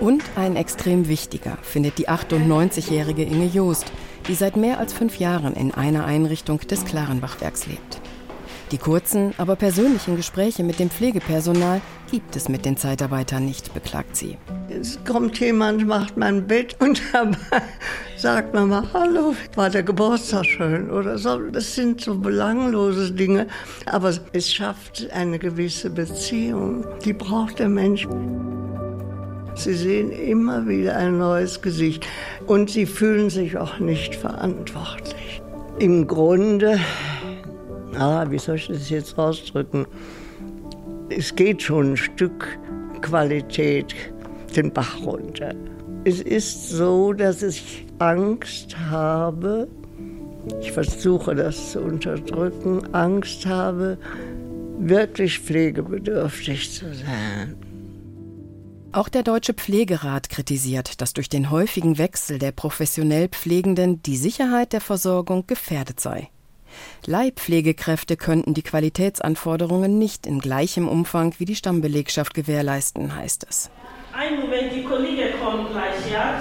Und 0.00 0.22
ein 0.36 0.56
extrem 0.56 1.08
wichtiger 1.08 1.56
findet 1.62 1.96
die 1.96 2.08
98-jährige 2.08 3.22
Inge 3.22 3.46
Joost, 3.46 3.90
die 4.28 4.34
seit 4.34 4.56
mehr 4.56 4.78
als 4.78 4.92
fünf 4.92 5.18
Jahren 5.18 5.54
in 5.54 5.72
einer 5.72 6.04
Einrichtung 6.04 6.60
des 6.60 6.84
Klarenbachwerks 6.84 7.66
lebt. 7.66 8.00
Die 8.72 8.78
kurzen, 8.78 9.32
aber 9.38 9.54
persönlichen 9.54 10.16
Gespräche 10.16 10.64
mit 10.64 10.80
dem 10.80 10.90
Pflegepersonal 10.90 11.80
gibt 12.10 12.34
es 12.34 12.48
mit 12.48 12.64
den 12.64 12.76
Zeitarbeitern 12.76 13.44
nicht, 13.44 13.72
beklagt 13.72 14.16
sie. 14.16 14.38
Es 14.68 14.98
kommt 15.04 15.38
jemand, 15.38 15.86
macht 15.86 16.16
mein 16.16 16.48
Bett 16.48 16.76
und 16.80 17.00
dabei 17.12 17.36
sagt 18.16 18.54
man 18.54 18.68
mal, 18.68 18.82
hallo, 18.92 19.34
war 19.54 19.70
der 19.70 19.84
Geburtstag 19.84 20.46
schön 20.46 20.90
oder 20.90 21.16
so. 21.16 21.38
Das 21.38 21.76
sind 21.76 22.00
so 22.00 22.18
belanglose 22.18 23.12
Dinge, 23.12 23.46
aber 23.86 24.12
es 24.32 24.52
schafft 24.52 25.08
eine 25.12 25.38
gewisse 25.38 25.88
Beziehung. 25.88 26.84
Die 27.04 27.12
braucht 27.12 27.60
der 27.60 27.68
Mensch. 27.68 28.08
Sie 29.54 29.74
sehen 29.74 30.10
immer 30.10 30.66
wieder 30.66 30.96
ein 30.96 31.18
neues 31.18 31.62
Gesicht 31.62 32.04
und 32.46 32.68
sie 32.68 32.84
fühlen 32.84 33.30
sich 33.30 33.56
auch 33.56 33.78
nicht 33.78 34.16
verantwortlich. 34.16 35.40
Im 35.78 36.06
Grunde 36.06 36.80
ah, 37.98 38.26
wie 38.30 38.38
soll 38.38 38.56
ich 38.56 38.68
das 38.68 38.90
jetzt 38.90 39.18
ausdrücken? 39.18 39.86
Es 41.08 41.34
geht 41.34 41.62
schon 41.62 41.92
ein 41.92 41.96
Stück 41.96 42.58
Qualität 43.00 43.94
den 44.56 44.72
Bach 44.72 45.00
runter. 45.04 45.54
Es 46.04 46.20
ist 46.20 46.70
so, 46.70 47.12
dass 47.12 47.42
ich 47.42 47.86
Angst 47.98 48.78
habe, 48.78 49.68
ich 50.60 50.72
versuche 50.72 51.34
das 51.34 51.72
zu 51.72 51.80
unterdrücken, 51.80 52.94
Angst 52.94 53.46
habe, 53.46 53.98
wirklich 54.78 55.40
pflegebedürftig 55.40 56.72
zu 56.72 56.94
sein. 56.94 57.56
Auch 58.92 59.08
der 59.08 59.22
Deutsche 59.22 59.52
Pflegerat 59.52 60.30
kritisiert, 60.30 61.00
dass 61.00 61.12
durch 61.12 61.28
den 61.28 61.50
häufigen 61.50 61.98
Wechsel 61.98 62.38
der 62.38 62.52
professionell 62.52 63.28
Pflegenden 63.28 64.00
die 64.02 64.16
Sicherheit 64.16 64.72
der 64.72 64.80
Versorgung 64.80 65.46
gefährdet 65.46 66.00
sei. 66.00 66.30
Leihpflegekräfte 67.06 68.16
könnten 68.16 68.54
die 68.54 68.62
Qualitätsanforderungen 68.62 69.98
nicht 69.98 70.26
in 70.26 70.40
gleichem 70.40 70.88
Umfang 70.88 71.34
wie 71.38 71.44
die 71.44 71.56
Stammbelegschaft 71.56 72.34
gewährleisten, 72.34 73.14
heißt 73.14 73.46
es. 73.48 73.70
Ein 74.12 74.40
Moment, 74.40 74.72
die 74.74 74.82
Kollegen 74.82 75.38
kommen 75.42 75.68
gleich, 75.70 76.12
ja? 76.12 76.40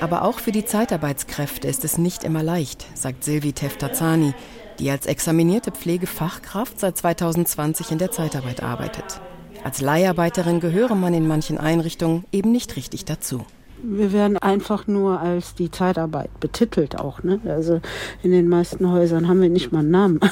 Aber 0.00 0.22
auch 0.22 0.38
für 0.38 0.52
die 0.52 0.64
Zeitarbeitskräfte 0.64 1.66
ist 1.66 1.84
es 1.84 1.98
nicht 1.98 2.22
immer 2.24 2.42
leicht, 2.42 2.86
sagt 2.94 3.24
Silvi 3.24 3.52
Teftazani, 3.52 4.32
die 4.78 4.90
als 4.90 5.06
examinierte 5.06 5.72
Pflegefachkraft 5.72 6.78
seit 6.78 6.96
2020 6.96 7.90
in 7.90 7.98
der 7.98 8.12
Zeitarbeit 8.12 8.62
arbeitet. 8.62 9.20
Als 9.64 9.80
Leiharbeiterin 9.80 10.60
gehöre 10.60 10.94
man 10.94 11.14
in 11.14 11.26
manchen 11.26 11.58
Einrichtungen 11.58 12.24
eben 12.30 12.52
nicht 12.52 12.76
richtig 12.76 13.04
dazu. 13.04 13.44
Wir 13.82 14.12
werden 14.12 14.36
einfach 14.38 14.86
nur 14.86 15.20
als 15.20 15.54
die 15.54 15.70
Zeitarbeit 15.70 16.40
betitelt 16.40 16.98
auch. 16.98 17.22
Ne? 17.22 17.40
Also 17.46 17.80
in 18.22 18.30
den 18.30 18.48
meisten 18.48 18.90
Häusern 18.90 19.28
haben 19.28 19.40
wir 19.40 19.50
nicht 19.50 19.72
mal 19.72 19.80
einen 19.80 19.90
Namen. 19.90 20.20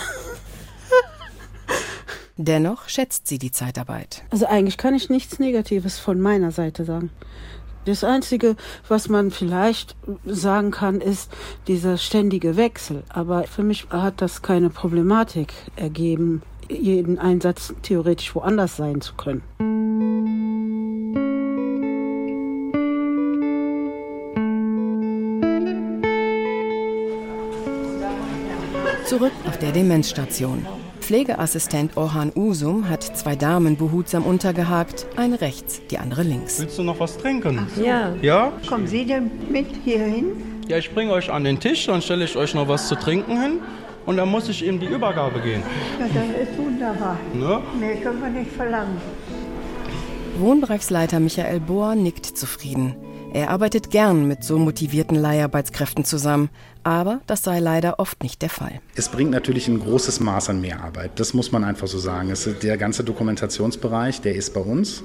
Dennoch 2.36 2.88
schätzt 2.88 3.28
sie 3.28 3.38
die 3.38 3.50
Zeitarbeit. 3.50 4.22
Also 4.30 4.46
eigentlich 4.46 4.76
kann 4.76 4.94
ich 4.94 5.08
nichts 5.08 5.38
Negatives 5.38 5.98
von 5.98 6.20
meiner 6.20 6.50
Seite 6.50 6.84
sagen. 6.84 7.10
Das 7.86 8.02
Einzige, 8.02 8.56
was 8.88 9.08
man 9.08 9.30
vielleicht 9.30 9.96
sagen 10.26 10.72
kann, 10.72 11.00
ist 11.00 11.30
dieser 11.68 11.96
ständige 11.98 12.56
Wechsel. 12.56 13.04
Aber 13.08 13.44
für 13.44 13.62
mich 13.62 13.86
hat 13.90 14.20
das 14.20 14.42
keine 14.42 14.70
Problematik 14.70 15.54
ergeben, 15.76 16.42
jeden 16.68 17.18
Einsatz 17.18 17.72
theoretisch 17.82 18.34
woanders 18.34 18.76
sein 18.76 19.00
zu 19.00 19.14
können. 19.14 19.42
Zurück 29.16 29.32
auf 29.48 29.56
der 29.56 29.72
Demenzstation. 29.72 30.66
Pflegeassistent 31.00 31.96
Orhan 31.96 32.30
Usum 32.36 32.86
hat 32.90 33.02
zwei 33.02 33.34
Damen 33.34 33.78
behutsam 33.78 34.26
untergehakt, 34.26 35.06
eine 35.16 35.40
rechts, 35.40 35.80
die 35.90 35.96
andere 35.96 36.22
links. 36.22 36.60
Willst 36.60 36.76
du 36.76 36.82
noch 36.82 37.00
was 37.00 37.16
trinken? 37.16 37.66
Ja. 37.82 38.14
Ja? 38.20 38.52
Kommen 38.68 38.86
Sie 38.86 39.06
denn 39.06 39.30
mit 39.50 39.68
hierhin? 39.84 40.60
Ja, 40.68 40.76
ich 40.76 40.92
bringe 40.92 41.12
euch 41.12 41.30
an 41.30 41.44
den 41.44 41.58
Tisch, 41.58 41.86
dann 41.86 42.02
stelle 42.02 42.26
ich 42.26 42.36
euch 42.36 42.52
noch 42.52 42.68
was 42.68 42.88
zu 42.88 42.94
trinken 42.94 43.40
hin 43.40 43.60
und 44.04 44.18
dann 44.18 44.28
muss 44.28 44.50
ich 44.50 44.62
eben 44.62 44.80
die 44.80 44.86
Übergabe 44.86 45.40
gehen. 45.40 45.62
Ja, 45.98 46.08
das 46.08 46.48
ist 46.48 46.58
wunderbar. 46.58 47.16
Ne? 47.32 47.62
Mehr 47.80 47.96
können 47.96 48.20
wir 48.20 48.28
nicht 48.28 48.50
verlangen. 48.50 48.98
Wohnbereichsleiter 50.38 51.20
Michael 51.20 51.60
Bohr 51.60 51.94
nickt 51.94 52.26
zufrieden. 52.26 52.94
Er 53.32 53.50
arbeitet 53.50 53.90
gern 53.90 54.28
mit 54.28 54.44
so 54.44 54.58
motivierten 54.58 55.16
Leiharbeitskräften 55.16 56.04
zusammen, 56.04 56.48
aber 56.86 57.20
das 57.26 57.42
sei 57.42 57.58
leider 57.58 57.98
oft 57.98 58.22
nicht 58.22 58.42
der 58.42 58.48
Fall. 58.48 58.80
Es 58.94 59.08
bringt 59.08 59.32
natürlich 59.32 59.66
ein 59.66 59.80
großes 59.80 60.20
Maß 60.20 60.50
an 60.50 60.60
Mehrarbeit, 60.60 61.10
das 61.16 61.34
muss 61.34 61.50
man 61.50 61.64
einfach 61.64 61.88
so 61.88 61.98
sagen. 61.98 62.30
Es 62.30 62.48
der 62.62 62.76
ganze 62.76 63.02
Dokumentationsbereich, 63.02 64.20
der 64.20 64.36
ist 64.36 64.54
bei 64.54 64.60
uns. 64.60 65.02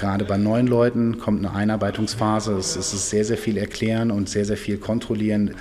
Gerade 0.00 0.24
bei 0.24 0.38
neuen 0.38 0.66
Leuten 0.66 1.18
kommt 1.18 1.44
eine 1.44 1.54
Einarbeitungsphase. 1.54 2.54
Es 2.54 2.76
ist 2.76 3.10
sehr, 3.10 3.26
sehr 3.26 3.36
viel 3.36 3.58
erklären 3.58 4.10
und 4.10 4.28
sehr, 4.28 4.46
sehr 4.46 4.56
viel 4.56 4.78
kontrollieren. 4.78 5.54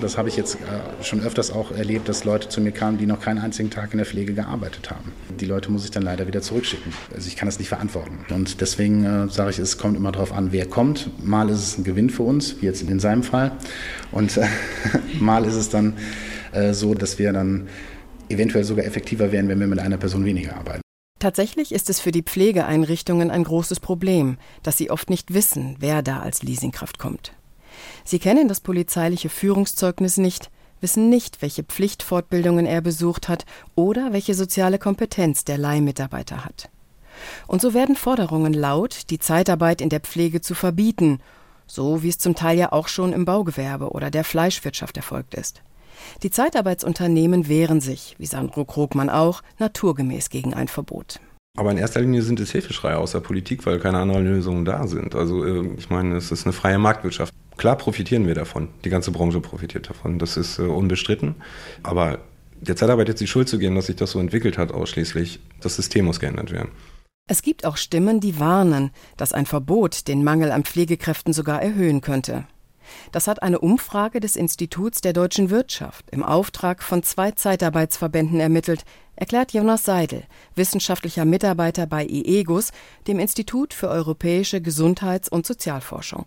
Das 0.00 0.18
habe 0.18 0.28
ich 0.28 0.36
jetzt 0.36 0.56
äh, 0.56 1.04
schon 1.04 1.20
öfters 1.20 1.52
auch 1.52 1.70
erlebt, 1.70 2.08
dass 2.08 2.24
Leute 2.24 2.48
zu 2.48 2.60
mir 2.60 2.72
kamen, 2.72 2.98
die 2.98 3.06
noch 3.06 3.20
keinen 3.20 3.38
einzigen 3.38 3.70
Tag 3.70 3.92
in 3.92 3.98
der 3.98 4.06
Pflege 4.06 4.34
gearbeitet 4.34 4.90
haben. 4.90 5.12
Die 5.38 5.46
Leute 5.46 5.70
muss 5.70 5.84
ich 5.84 5.90
dann 5.92 6.02
leider 6.02 6.26
wieder 6.26 6.42
zurückschicken. 6.42 6.92
Also 7.14 7.28
ich 7.28 7.36
kann 7.36 7.46
das 7.46 7.58
nicht 7.58 7.68
verantworten. 7.68 8.18
Und 8.30 8.60
deswegen 8.60 9.04
äh, 9.04 9.28
sage 9.30 9.50
ich, 9.50 9.58
es 9.60 9.78
kommt 9.78 9.96
immer 9.96 10.10
darauf 10.10 10.32
an, 10.32 10.50
wer 10.50 10.66
kommt. 10.66 11.10
Mal 11.24 11.50
ist 11.50 11.60
es 11.60 11.78
ein 11.78 11.84
Gewinn 11.84 12.10
für 12.10 12.24
uns, 12.24 12.60
wie 12.60 12.66
jetzt 12.66 12.82
in 12.82 13.00
seinem 13.00 13.22
Fall. 13.22 13.52
Und 14.10 14.36
äh, 14.36 14.46
mal 15.20 15.44
ist 15.44 15.54
es 15.54 15.68
dann 15.68 15.94
äh, 16.52 16.72
so, 16.72 16.94
dass 16.94 17.18
wir 17.18 17.32
dann 17.32 17.68
eventuell 18.28 18.64
sogar 18.64 18.84
effektiver 18.84 19.32
werden, 19.32 19.48
wenn 19.48 19.60
wir 19.60 19.66
mit 19.66 19.78
einer 19.78 19.96
Person 19.96 20.24
weniger 20.24 20.56
arbeiten. 20.56 20.80
Tatsächlich 21.18 21.72
ist 21.72 21.88
es 21.88 22.00
für 22.00 22.12
die 22.12 22.22
Pflegeeinrichtungen 22.22 23.30
ein 23.30 23.44
großes 23.44 23.80
Problem, 23.80 24.36
dass 24.62 24.76
sie 24.76 24.90
oft 24.90 25.08
nicht 25.08 25.32
wissen, 25.32 25.76
wer 25.78 26.02
da 26.02 26.20
als 26.20 26.42
Leasingkraft 26.42 26.98
kommt. 26.98 27.32
Sie 28.04 28.18
kennen 28.18 28.48
das 28.48 28.60
polizeiliche 28.60 29.28
Führungszeugnis 29.28 30.16
nicht, 30.16 30.50
wissen 30.80 31.08
nicht, 31.08 31.40
welche 31.40 31.62
Pflichtfortbildungen 31.62 32.66
er 32.66 32.82
besucht 32.82 33.28
hat 33.28 33.46
oder 33.74 34.12
welche 34.12 34.34
soziale 34.34 34.78
Kompetenz 34.78 35.44
der 35.44 35.56
Leihmitarbeiter 35.56 36.44
hat. 36.44 36.68
Und 37.46 37.62
so 37.62 37.72
werden 37.72 37.96
Forderungen 37.96 38.52
laut, 38.52 39.10
die 39.10 39.18
Zeitarbeit 39.18 39.80
in 39.80 39.88
der 39.88 40.00
Pflege 40.00 40.40
zu 40.40 40.54
verbieten 40.54 41.20
so 41.66 42.02
wie 42.02 42.08
es 42.08 42.18
zum 42.18 42.34
Teil 42.34 42.58
ja 42.58 42.72
auch 42.72 42.88
schon 42.88 43.12
im 43.12 43.24
Baugewerbe 43.24 43.90
oder 43.90 44.10
der 44.10 44.24
Fleischwirtschaft 44.24 44.96
erfolgt 44.96 45.34
ist. 45.34 45.62
Die 46.22 46.30
Zeitarbeitsunternehmen 46.30 47.48
wehren 47.48 47.80
sich, 47.80 48.14
wie 48.18 48.26
Sandro 48.26 48.64
Krogmann 48.64 49.10
auch, 49.10 49.42
naturgemäß 49.58 50.30
gegen 50.30 50.54
ein 50.54 50.68
Verbot. 50.68 51.20
Aber 51.56 51.70
in 51.70 51.78
erster 51.78 52.00
Linie 52.00 52.22
sind 52.22 52.40
es 52.40 52.50
Hilfeschreie 52.50 52.98
aus 52.98 53.12
der 53.12 53.20
Politik, 53.20 53.64
weil 53.64 53.78
keine 53.78 53.98
anderen 53.98 54.24
Lösungen 54.24 54.64
da 54.64 54.88
sind. 54.88 55.14
Also 55.14 55.44
äh, 55.44 55.68
ich 55.78 55.88
meine, 55.88 56.16
es 56.16 56.32
ist 56.32 56.46
eine 56.46 56.52
freie 56.52 56.78
Marktwirtschaft. 56.78 57.32
Klar 57.56 57.76
profitieren 57.78 58.26
wir 58.26 58.34
davon. 58.34 58.68
Die 58.84 58.90
ganze 58.90 59.12
Branche 59.12 59.40
profitiert 59.40 59.88
davon. 59.88 60.18
Das 60.18 60.36
ist 60.36 60.58
äh, 60.58 60.62
unbestritten. 60.62 61.36
Aber 61.84 62.18
der 62.60 62.74
Zeitarbeit 62.74 63.08
jetzt 63.08 63.20
die 63.20 63.28
Schuld 63.28 63.48
zu 63.48 63.58
geben, 63.58 63.76
dass 63.76 63.86
sich 63.86 63.96
das 63.96 64.10
so 64.10 64.18
entwickelt 64.18 64.58
hat 64.58 64.72
ausschließlich, 64.72 65.38
das 65.60 65.76
System 65.76 66.06
muss 66.06 66.18
geändert 66.18 66.50
werden. 66.50 66.70
Es 67.26 67.40
gibt 67.40 67.64
auch 67.64 67.78
Stimmen, 67.78 68.20
die 68.20 68.38
warnen, 68.38 68.90
dass 69.16 69.32
ein 69.32 69.46
Verbot 69.46 70.08
den 70.08 70.24
Mangel 70.24 70.52
an 70.52 70.64
Pflegekräften 70.64 71.32
sogar 71.32 71.62
erhöhen 71.62 72.02
könnte. 72.02 72.46
Das 73.12 73.28
hat 73.28 73.42
eine 73.42 73.60
Umfrage 73.60 74.20
des 74.20 74.36
Instituts 74.36 75.00
der 75.00 75.14
deutschen 75.14 75.48
Wirtschaft 75.48 76.10
im 76.10 76.22
Auftrag 76.22 76.82
von 76.82 77.02
zwei 77.02 77.30
Zeitarbeitsverbänden 77.30 78.40
ermittelt, 78.40 78.84
erklärt 79.16 79.54
Jonas 79.54 79.86
Seidel, 79.86 80.24
wissenschaftlicher 80.54 81.24
Mitarbeiter 81.24 81.86
bei 81.86 82.04
IEGUS, 82.04 82.72
dem 83.06 83.18
Institut 83.18 83.72
für 83.72 83.88
europäische 83.88 84.60
Gesundheits- 84.60 85.30
und 85.30 85.46
Sozialforschung. 85.46 86.26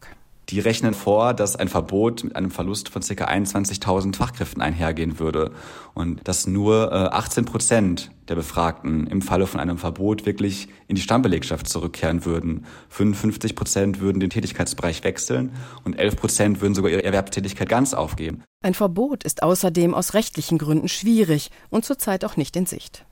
Die 0.50 0.62
rechnen 0.62 0.94
vor, 0.94 1.34
dass 1.34 1.58
ein 1.58 1.68
Verbot 1.68 2.24
mit 2.24 2.36
einem 2.38 2.52
Verlust 2.52 2.88
von 2.88 3.02
ca. 3.02 3.26
21.000 3.26 4.16
Fachkräften 4.16 4.62
einhergehen 4.62 5.20
würde 5.20 5.52
und 5.94 6.26
dass 6.26 6.48
nur 6.48 6.94
18 6.94 7.44
äh, 7.44 7.48
Prozent 7.48 8.12
der 8.30 8.36
Befragten 8.36 9.08
im 9.08 9.22
Falle 9.22 9.46
von 9.46 9.60
einem 9.60 9.78
Verbot 9.78 10.26
wirklich 10.26 10.70
in 10.88 10.96
die 10.96 11.02
Stammbelegschaft 11.02 11.68
zurückkehren 11.68 12.24
würden. 12.24 12.66
55 12.90 13.56
Prozent 13.56 14.00
würden 14.00 14.22
den 14.22 14.30
Tätigkeitsbereich 14.30 15.04
wechseln 15.04 15.52
und 15.84 16.00
11 16.00 16.16
Prozent 16.16 16.62
würden 16.62 16.76
sogar 16.76 16.92
ihre 16.92 17.04
Erwerbstätigkeit 17.04 17.68
ganz 17.68 17.94
aufgeben. 17.94 18.44
Ein 18.64 18.74
Verbot 18.74 19.26
ist 19.26 19.44
außerdem 19.44 19.94
aus 19.94 20.14
rechtlichen 20.14 20.58
Gründen 20.58 20.88
schwierig 20.88 21.52
und 21.70 21.84
zurzeit 21.84 22.24
auch 22.24 22.38
nicht 22.38 22.56
in 22.56 22.66
Sicht. 22.66 23.06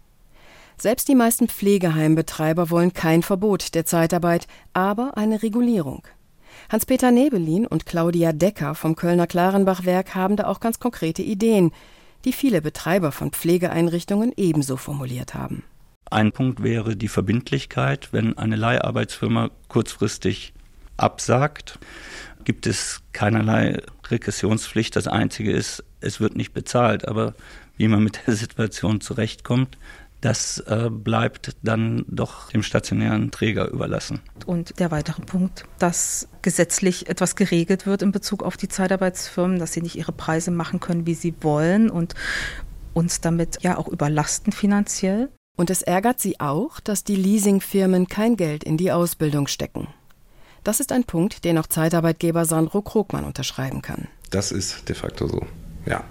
Selbst 0.78 1.08
die 1.10 1.16
meisten 1.16 1.50
Pflegeheimbetreiber 1.50 2.70
wollen 2.70 2.94
kein 2.94 3.24
Verbot 3.24 3.76
der 3.76 3.86
Zeitarbeit, 3.86 4.48
aber 4.74 5.18
eine 5.18 5.44
Regulierung. 5.44 6.04
Hans-Peter 6.70 7.12
Nebelin 7.12 7.66
und 7.66 7.86
Claudia 7.86 8.32
Decker 8.32 8.76
vom 8.76 8.96
Kölner 8.96 9.28
Klarenbachwerk 9.28 10.16
haben 10.16 10.36
da 10.36 10.48
auch 10.48 10.60
ganz 10.60 10.80
konkrete 10.80 11.22
Ideen, 11.22 11.72
die 12.26 12.34
viele 12.34 12.62
Betreiber 12.62 13.12
von 13.12 13.32
Pflegeeinrichtungen 13.32 14.34
ebenso 14.36 14.78
formuliert 14.78 15.34
haben. 15.34 15.64
Ein 16.10 16.32
Punkt 16.32 16.64
wäre 16.64 16.96
die 16.96 17.08
Verbindlichkeit. 17.08 18.10
Wenn 18.12 18.38
eine 18.38 18.56
Leiharbeitsfirma 18.56 19.52
kurzfristig 19.68 20.54
absagt, 20.98 21.80
gibt 22.44 22.68
es 22.68 23.02
keinerlei 23.12 23.82
Regressionspflicht. 24.10 24.96
Das 24.96 25.08
Einzige 25.08 25.52
ist, 25.52 25.84
es 26.00 26.20
wird 26.20 26.36
nicht 26.36 26.54
bezahlt. 26.54 27.08
Aber 27.08 27.34
wie 27.78 27.88
man 27.88 28.04
mit 28.04 28.22
der 28.28 28.36
Situation 28.36 29.02
zurechtkommt, 29.02 29.78
das 30.26 30.58
äh, 30.62 30.90
bleibt 30.90 31.56
dann 31.62 32.04
doch 32.08 32.50
dem 32.50 32.64
stationären 32.64 33.30
Träger 33.30 33.70
überlassen. 33.70 34.22
Und 34.48 34.80
der 34.80 34.90
weitere 34.90 35.22
Punkt, 35.22 35.66
dass 35.78 36.28
gesetzlich 36.42 37.08
etwas 37.08 37.36
geregelt 37.36 37.86
wird 37.86 38.02
in 38.02 38.12
Bezug 38.12 38.42
auf 38.42 38.58
die 38.58 38.68
Zeitarbeitsfirmen, 38.68 39.60
dass 39.60 39.74
sie 39.74 39.84
nicht 39.84 39.96
ihre 39.96 40.14
Preise 40.14 40.50
machen 40.50 40.80
können, 40.80 41.06
wie 41.06 41.14
sie 41.14 41.36
wollen 41.42 41.92
und 41.92 42.16
uns 42.96 43.22
damit 43.22 43.62
ja 43.62 43.78
auch 43.78 43.88
überlasten 43.88 44.52
finanziell. 44.52 45.30
Und 45.58 45.70
es 45.70 45.84
ärgert 45.84 46.20
sie 46.20 46.40
auch, 46.40 46.80
dass 46.80 47.04
die 47.04 47.16
Leasingfirmen 47.16 48.08
kein 48.08 48.36
Geld 48.36 48.64
in 48.64 48.78
die 48.78 48.92
Ausbildung 48.92 49.46
stecken. 49.46 49.90
Das 50.64 50.80
ist 50.80 50.92
ein 50.92 51.04
Punkt, 51.04 51.46
den 51.46 51.60
auch 51.60 51.68
Zeitarbeitgeber 51.68 52.46
Sandro 52.46 52.82
Krogmann 52.82 53.26
unterschreiben 53.26 53.84
kann. 53.84 54.08
Das 54.32 54.52
ist 54.52 54.90
de 54.90 54.96
facto 54.96 55.28
so, 55.28 55.46
ja. 55.86 56.04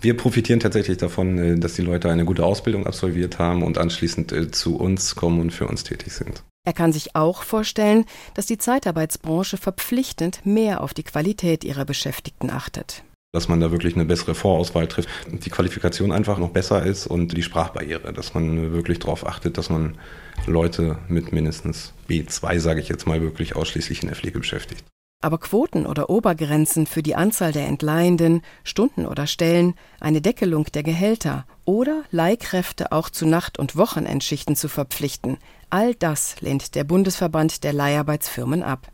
Wir 0.00 0.16
profitieren 0.16 0.60
tatsächlich 0.60 0.98
davon, 0.98 1.38
äh, 1.38 1.58
dass 1.58 1.74
die 1.74 1.82
Leute 1.82 2.10
eine 2.10 2.24
gute 2.24 2.44
Ausbildung 2.44 2.86
absolviert 2.86 3.38
haben 3.38 3.62
und 3.62 3.78
anschließend 3.78 4.32
äh, 4.32 4.50
zu 4.50 4.76
uns 4.76 5.14
kommen 5.14 5.40
und 5.40 5.50
für 5.52 5.66
uns 5.66 5.84
tätig 5.84 6.12
sind. 6.12 6.42
Er 6.64 6.72
kann 6.72 6.92
sich 6.92 7.16
auch 7.16 7.42
vorstellen, 7.42 8.04
dass 8.34 8.46
die 8.46 8.58
Zeitarbeitsbranche 8.58 9.56
verpflichtend 9.56 10.46
mehr 10.46 10.80
auf 10.80 10.94
die 10.94 11.02
Qualität 11.02 11.64
ihrer 11.64 11.84
Beschäftigten 11.84 12.50
achtet. 12.50 13.02
Dass 13.32 13.48
man 13.48 13.60
da 13.60 13.72
wirklich 13.72 13.94
eine 13.94 14.04
bessere 14.04 14.34
Vorauswahl 14.34 14.86
trifft, 14.86 15.08
die 15.26 15.50
Qualifikation 15.50 16.12
einfach 16.12 16.38
noch 16.38 16.50
besser 16.50 16.84
ist 16.84 17.06
und 17.06 17.36
die 17.36 17.42
Sprachbarriere, 17.42 18.12
dass 18.12 18.34
man 18.34 18.72
wirklich 18.72 19.00
darauf 19.00 19.26
achtet, 19.26 19.58
dass 19.58 19.70
man 19.70 19.98
Leute 20.46 20.98
mit 21.08 21.32
mindestens 21.32 21.94
B2, 22.08 22.60
sage 22.60 22.80
ich 22.80 22.88
jetzt 22.88 23.06
mal, 23.06 23.22
wirklich 23.22 23.56
ausschließlich 23.56 24.02
in 24.02 24.08
der 24.08 24.16
Pflege 24.16 24.38
beschäftigt. 24.38 24.84
Aber 25.22 25.38
Quoten 25.38 25.86
oder 25.86 26.10
Obergrenzen 26.10 26.84
für 26.86 27.02
die 27.02 27.14
Anzahl 27.14 27.52
der 27.52 27.68
Entleihenden, 27.68 28.42
Stunden 28.64 29.06
oder 29.06 29.28
Stellen, 29.28 29.74
eine 30.00 30.20
Deckelung 30.20 30.64
der 30.74 30.82
Gehälter 30.82 31.46
oder 31.64 32.02
Leihkräfte 32.10 32.90
auch 32.90 33.08
zu 33.08 33.24
Nacht- 33.26 33.58
und 33.58 33.76
Wochenendschichten 33.76 34.56
zu 34.56 34.68
verpflichten, 34.68 35.38
all 35.70 35.94
das 35.94 36.40
lehnt 36.40 36.74
der 36.74 36.82
Bundesverband 36.82 37.62
der 37.62 37.72
Leiharbeitsfirmen 37.72 38.64
ab. 38.64 38.88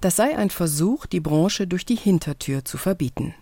Das 0.00 0.16
sei 0.16 0.36
ein 0.36 0.50
Versuch, 0.50 1.04
die 1.04 1.20
Branche 1.20 1.66
durch 1.66 1.84
die 1.84 1.96
Hintertür 1.96 2.64
zu 2.64 2.78
verbieten. 2.78 3.34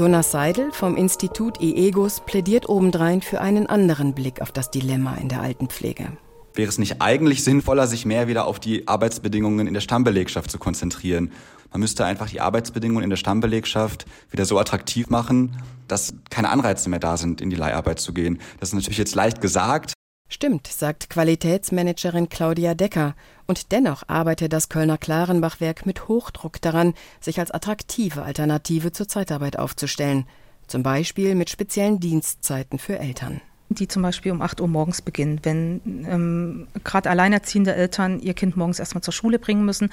Jonas 0.00 0.30
Seidel 0.30 0.72
vom 0.72 0.96
Institut 0.96 1.60
EEGUS 1.60 2.22
plädiert 2.24 2.70
obendrein 2.70 3.20
für 3.20 3.42
einen 3.42 3.66
anderen 3.66 4.14
Blick 4.14 4.40
auf 4.40 4.50
das 4.50 4.70
Dilemma 4.70 5.16
in 5.16 5.28
der 5.28 5.42
Altenpflege. 5.42 6.16
Wäre 6.54 6.70
es 6.70 6.78
nicht 6.78 7.02
eigentlich 7.02 7.44
sinnvoller, 7.44 7.86
sich 7.86 8.06
mehr 8.06 8.26
wieder 8.26 8.46
auf 8.46 8.58
die 8.58 8.88
Arbeitsbedingungen 8.88 9.66
in 9.66 9.74
der 9.74 9.82
Stammbelegschaft 9.82 10.50
zu 10.50 10.56
konzentrieren? 10.56 11.32
Man 11.70 11.80
müsste 11.80 12.06
einfach 12.06 12.30
die 12.30 12.40
Arbeitsbedingungen 12.40 13.04
in 13.04 13.10
der 13.10 13.18
Stammbelegschaft 13.18 14.06
wieder 14.30 14.46
so 14.46 14.58
attraktiv 14.58 15.10
machen, 15.10 15.58
dass 15.86 16.14
keine 16.30 16.48
Anreize 16.48 16.88
mehr 16.88 16.98
da 16.98 17.18
sind, 17.18 17.42
in 17.42 17.50
die 17.50 17.56
Leiharbeit 17.56 18.00
zu 18.00 18.14
gehen. 18.14 18.40
Das 18.58 18.70
ist 18.70 18.76
natürlich 18.76 18.96
jetzt 18.96 19.14
leicht 19.14 19.42
gesagt, 19.42 19.92
Stimmt, 20.32 20.68
sagt 20.68 21.10
Qualitätsmanagerin 21.10 22.28
Claudia 22.28 22.74
Decker. 22.74 23.16
Und 23.48 23.72
dennoch 23.72 24.04
arbeite 24.06 24.48
das 24.48 24.68
Kölner 24.68 24.96
Klarenbachwerk 24.96 25.86
mit 25.86 26.06
Hochdruck 26.06 26.62
daran, 26.62 26.94
sich 27.20 27.40
als 27.40 27.50
attraktive 27.50 28.22
Alternative 28.22 28.92
zur 28.92 29.08
Zeitarbeit 29.08 29.58
aufzustellen. 29.58 30.26
Zum 30.68 30.84
Beispiel 30.84 31.34
mit 31.34 31.50
speziellen 31.50 31.98
Dienstzeiten 31.98 32.78
für 32.78 32.98
Eltern 32.98 33.42
die 33.72 33.86
zum 33.86 34.02
Beispiel 34.02 34.32
um 34.32 34.42
8 34.42 34.60
Uhr 34.60 34.66
morgens 34.66 35.00
beginnen. 35.00 35.38
Wenn 35.44 35.80
ähm, 35.86 36.66
gerade 36.82 37.08
alleinerziehende 37.08 37.72
Eltern 37.72 38.18
ihr 38.18 38.34
Kind 38.34 38.56
morgens 38.56 38.80
erstmal 38.80 39.02
zur 39.02 39.14
Schule 39.14 39.38
bringen 39.38 39.64
müssen, 39.64 39.90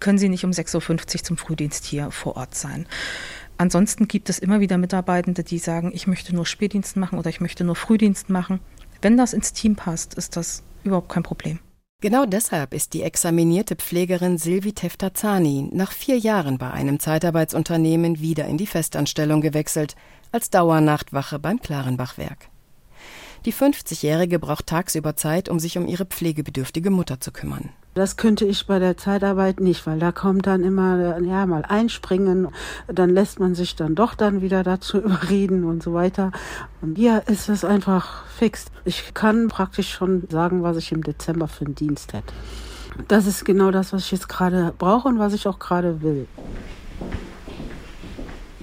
können 0.00 0.16
sie 0.16 0.30
nicht 0.30 0.46
um 0.46 0.50
6.50 0.50 1.16
Uhr 1.18 1.24
zum 1.24 1.36
Frühdienst 1.36 1.84
hier 1.84 2.10
vor 2.10 2.36
Ort 2.36 2.54
sein. 2.54 2.86
Ansonsten 3.58 4.08
gibt 4.08 4.30
es 4.30 4.38
immer 4.38 4.60
wieder 4.60 4.78
Mitarbeitende, 4.78 5.44
die 5.44 5.58
sagen, 5.58 5.90
ich 5.92 6.06
möchte 6.06 6.34
nur 6.34 6.46
Spätdienst 6.46 6.96
machen 6.96 7.18
oder 7.18 7.28
ich 7.28 7.42
möchte 7.42 7.64
nur 7.64 7.76
Frühdienst 7.76 8.30
machen. 8.30 8.60
Wenn 9.00 9.16
das 9.16 9.32
ins 9.32 9.52
Team 9.52 9.76
passt, 9.76 10.14
ist 10.14 10.36
das 10.36 10.62
überhaupt 10.82 11.08
kein 11.08 11.22
Problem. 11.22 11.60
Genau 12.00 12.26
deshalb 12.26 12.74
ist 12.74 12.94
die 12.94 13.02
examinierte 13.02 13.74
Pflegerin 13.74 14.38
Silvi 14.38 14.72
Teftazani 14.72 15.68
nach 15.72 15.90
vier 15.90 16.16
Jahren 16.16 16.58
bei 16.58 16.70
einem 16.70 17.00
Zeitarbeitsunternehmen 17.00 18.20
wieder 18.20 18.46
in 18.46 18.56
die 18.56 18.68
Festanstellung 18.68 19.40
gewechselt, 19.40 19.96
als 20.30 20.50
Dauernachtwache 20.50 21.38
beim 21.38 21.60
Klarenbachwerk. 21.60 22.50
Die 23.44 23.52
50-Jährige 23.52 24.38
braucht 24.38 24.66
tagsüber 24.66 25.16
Zeit, 25.16 25.48
um 25.48 25.58
sich 25.58 25.78
um 25.78 25.86
ihre 25.86 26.04
pflegebedürftige 26.04 26.90
Mutter 26.90 27.20
zu 27.20 27.32
kümmern. 27.32 27.70
Das 27.98 28.16
könnte 28.16 28.44
ich 28.44 28.64
bei 28.68 28.78
der 28.78 28.96
Zeitarbeit 28.96 29.58
nicht, 29.58 29.84
weil 29.84 29.98
da 29.98 30.12
kommt 30.12 30.46
dann 30.46 30.62
immer, 30.62 31.18
ja, 31.18 31.46
mal 31.46 31.64
einspringen, 31.64 32.46
dann 32.86 33.10
lässt 33.10 33.40
man 33.40 33.56
sich 33.56 33.74
dann 33.74 33.96
doch 33.96 34.14
dann 34.14 34.40
wieder 34.40 34.62
dazu 34.62 34.98
überreden 35.02 35.64
und 35.64 35.82
so 35.82 35.94
weiter. 35.94 36.30
Und 36.80 36.94
hier 36.94 37.24
ist 37.26 37.48
es 37.48 37.64
einfach 37.64 38.24
fix. 38.26 38.66
Ich 38.84 39.14
kann 39.14 39.48
praktisch 39.48 39.90
schon 39.90 40.28
sagen, 40.30 40.62
was 40.62 40.76
ich 40.76 40.92
im 40.92 41.02
Dezember 41.02 41.48
für 41.48 41.64
einen 41.64 41.74
Dienst 41.74 42.12
hätte. 42.12 42.32
Das 43.08 43.26
ist 43.26 43.44
genau 43.44 43.72
das, 43.72 43.92
was 43.92 44.04
ich 44.04 44.12
jetzt 44.12 44.28
gerade 44.28 44.72
brauche 44.78 45.08
und 45.08 45.18
was 45.18 45.32
ich 45.32 45.48
auch 45.48 45.58
gerade 45.58 46.00
will. 46.00 46.28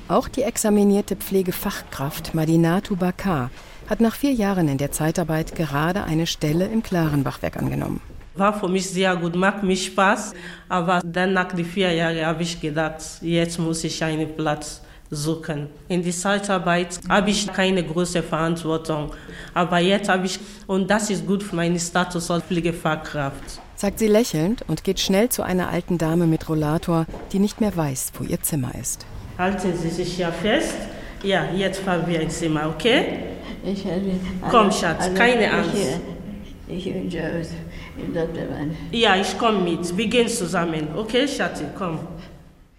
Auch 0.07 0.29
die 0.29 0.43
examinierte 0.43 1.17
Pflegefachkraft 1.17 2.33
Madinatu 2.33 2.95
Bakar 2.95 3.51
hat 3.89 3.99
nach 3.99 4.15
vier 4.15 4.31
Jahren 4.31 4.69
in 4.69 4.77
der 4.77 4.93
Zeitarbeit 4.93 5.55
gerade 5.55 6.05
eine 6.05 6.25
Stelle 6.25 6.67
im 6.67 6.83
Klarenbachwerk 6.83 7.57
angenommen. 7.57 7.99
War 8.37 8.53
für 8.59 8.67
mich 8.67 8.89
sehr 8.89 9.15
gut, 9.15 9.35
macht 9.35 9.63
mir 9.63 9.75
Spaß. 9.75 10.33
Aber 10.67 11.01
dann 11.05 11.33
nach 11.33 11.51
den 11.53 11.65
vier 11.65 11.91
Jahren 11.93 12.25
habe 12.25 12.43
ich 12.43 12.59
gedacht, 12.59 13.01
jetzt 13.21 13.59
muss 13.59 13.83
ich 13.83 14.03
einen 14.03 14.35
Platz 14.35 14.81
suchen. 15.09 15.69
In 15.87 16.03
der 16.03 16.11
Zeitarbeit 16.11 16.99
habe 17.07 17.29
ich 17.29 17.47
keine 17.47 17.83
große 17.83 18.23
Verantwortung. 18.23 19.11
Aber 19.53 19.79
jetzt 19.79 20.09
habe 20.09 20.25
ich, 20.25 20.39
und 20.67 20.89
das 20.89 21.09
ist 21.09 21.25
gut 21.25 21.43
für 21.43 21.55
meinen 21.55 21.79
Status 21.79 22.29
als 22.29 22.43
Pflegefachkraft. 22.43 23.61
Sagt 23.75 23.99
sie 23.99 24.07
lächelnd 24.07 24.63
und 24.67 24.83
geht 24.83 24.99
schnell 24.99 25.29
zu 25.29 25.43
einer 25.43 25.69
alten 25.69 25.97
Dame 25.97 26.25
mit 26.27 26.47
Rollator, 26.49 27.05
die 27.31 27.39
nicht 27.39 27.61
mehr 27.61 27.75
weiß, 27.75 28.13
wo 28.17 28.23
ihr 28.23 28.41
Zimmer 28.41 28.73
ist. 28.79 29.05
Halten 29.37 29.73
Sie 29.77 29.89
sich 29.89 30.17
ja 30.17 30.31
fest. 30.31 30.75
Ja, 31.23 31.45
jetzt 31.53 31.81
fahren 31.81 32.03
wir 32.07 32.21
ins 32.21 32.39
Zimmer, 32.39 32.69
okay? 32.69 33.05
Ich 33.65 33.83
habe 33.85 34.01
Komm, 34.49 34.71
Schatz, 34.71 35.13
keine 35.13 35.51
Angst. 35.51 35.99
Ich, 36.67 36.87
ich 36.87 36.93
wünsche 36.93 37.17
ja, 38.91 39.15
ich 39.15 39.37
komme 39.37 39.59
mit. 39.59 39.97
Wir 39.97 40.07
gehen 40.07 40.27
zusammen. 40.27 40.87
Okay, 40.95 41.27
Schatzi, 41.27 41.65
komm. 41.77 41.99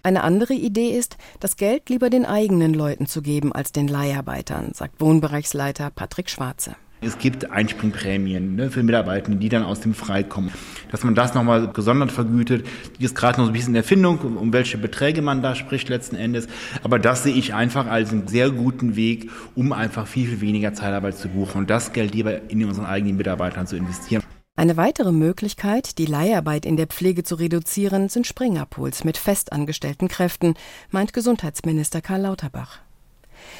Eine 0.03 0.23
andere 0.23 0.53
Idee 0.53 0.91
ist, 0.91 1.17
das 1.39 1.57
Geld 1.57 1.89
lieber 1.89 2.09
den 2.09 2.25
eigenen 2.25 2.73
Leuten 2.73 3.07
zu 3.07 3.21
geben 3.21 3.51
als 3.51 3.73
den 3.73 3.87
Leiharbeitern, 3.87 4.71
sagt 4.73 5.01
Wohnbereichsleiter 5.01 5.89
Patrick 5.89 6.29
Schwarze. 6.29 6.75
Es 6.99 7.19
gibt 7.19 7.51
Einspringprämien 7.51 8.55
ne, 8.55 8.71
für 8.71 8.81
Mitarbeitende, 8.81 9.37
die 9.37 9.49
dann 9.49 9.63
aus 9.63 9.81
dem 9.81 9.93
Frei 9.93 10.23
kommen. 10.23 10.51
Dass 10.91 11.03
man 11.03 11.13
das 11.13 11.35
nochmal 11.35 11.71
gesondert 11.71 12.11
vergütet, 12.11 12.65
die 12.99 13.05
ist 13.05 13.15
gerade 13.15 13.37
noch 13.37 13.45
so 13.45 13.51
ein 13.51 13.53
bisschen 13.53 13.73
in 13.73 13.75
Erfindung, 13.75 14.17
um, 14.19 14.37
um 14.37 14.51
welche 14.51 14.79
Beträge 14.79 15.21
man 15.21 15.43
da 15.43 15.53
spricht 15.53 15.89
letzten 15.89 16.15
Endes. 16.15 16.47
Aber 16.83 16.97
das 16.97 17.23
sehe 17.23 17.35
ich 17.35 17.53
einfach 17.53 17.85
als 17.85 18.11
einen 18.11 18.27
sehr 18.27 18.49
guten 18.49 18.95
Weg, 18.95 19.29
um 19.53 19.73
einfach 19.73 20.07
viel, 20.07 20.27
viel 20.27 20.41
weniger 20.41 20.73
Zeitarbeit 20.73 21.17
zu 21.17 21.27
buchen 21.27 21.59
und 21.59 21.69
das 21.69 21.93
Geld 21.93 22.15
lieber 22.15 22.49
in 22.49 22.65
unseren 22.65 22.85
eigenen 22.85 23.17
Mitarbeitern 23.17 23.67
zu 23.67 23.75
investieren. 23.75 24.23
Eine 24.57 24.75
weitere 24.75 25.11
Möglichkeit, 25.11 25.99
die 25.99 26.07
Leiharbeit 26.07 26.65
in 26.65 26.77
der 26.77 26.87
Pflege 26.87 27.21
zu 27.21 27.35
reduzieren, 27.35 28.09
sind 28.09 28.25
Springerpools 28.25 29.03
mit 29.03 29.15
festangestellten 29.15 30.07
Kräften, 30.07 30.55
meint 30.89 31.13
Gesundheitsminister 31.13 32.01
Karl 32.01 32.21
Lauterbach. 32.21 32.79